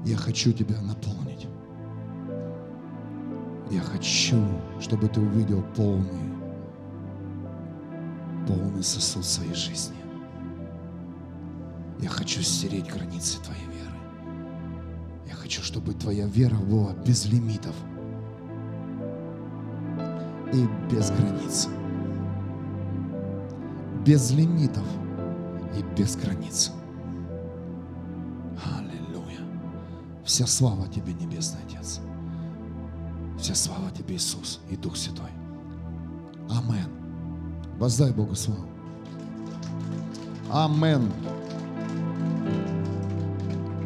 [0.06, 1.23] я хочу тебя наполнить.
[3.74, 4.46] Я хочу,
[4.80, 6.32] чтобы ты увидел полный,
[8.48, 9.96] полный сосуд своей жизни.
[12.00, 13.98] Я хочу стереть границы твоей веры.
[15.28, 17.74] Я хочу, чтобы твоя вера была без лимитов
[20.54, 21.68] и без границ.
[24.06, 24.86] Без лимитов
[25.76, 26.72] и без границ.
[28.78, 29.40] Аллилуйя.
[30.24, 32.02] Вся слава Тебе, Небесный Отец.
[33.44, 35.30] Вся слава Тебе, Иисус и Дух Святой.
[36.50, 36.88] Амен.
[37.78, 38.64] Воздай Богу славу.
[40.50, 41.12] Амен.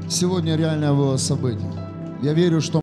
[0.07, 1.71] Сегодня реальное было событие.
[2.21, 2.75] Я верю, что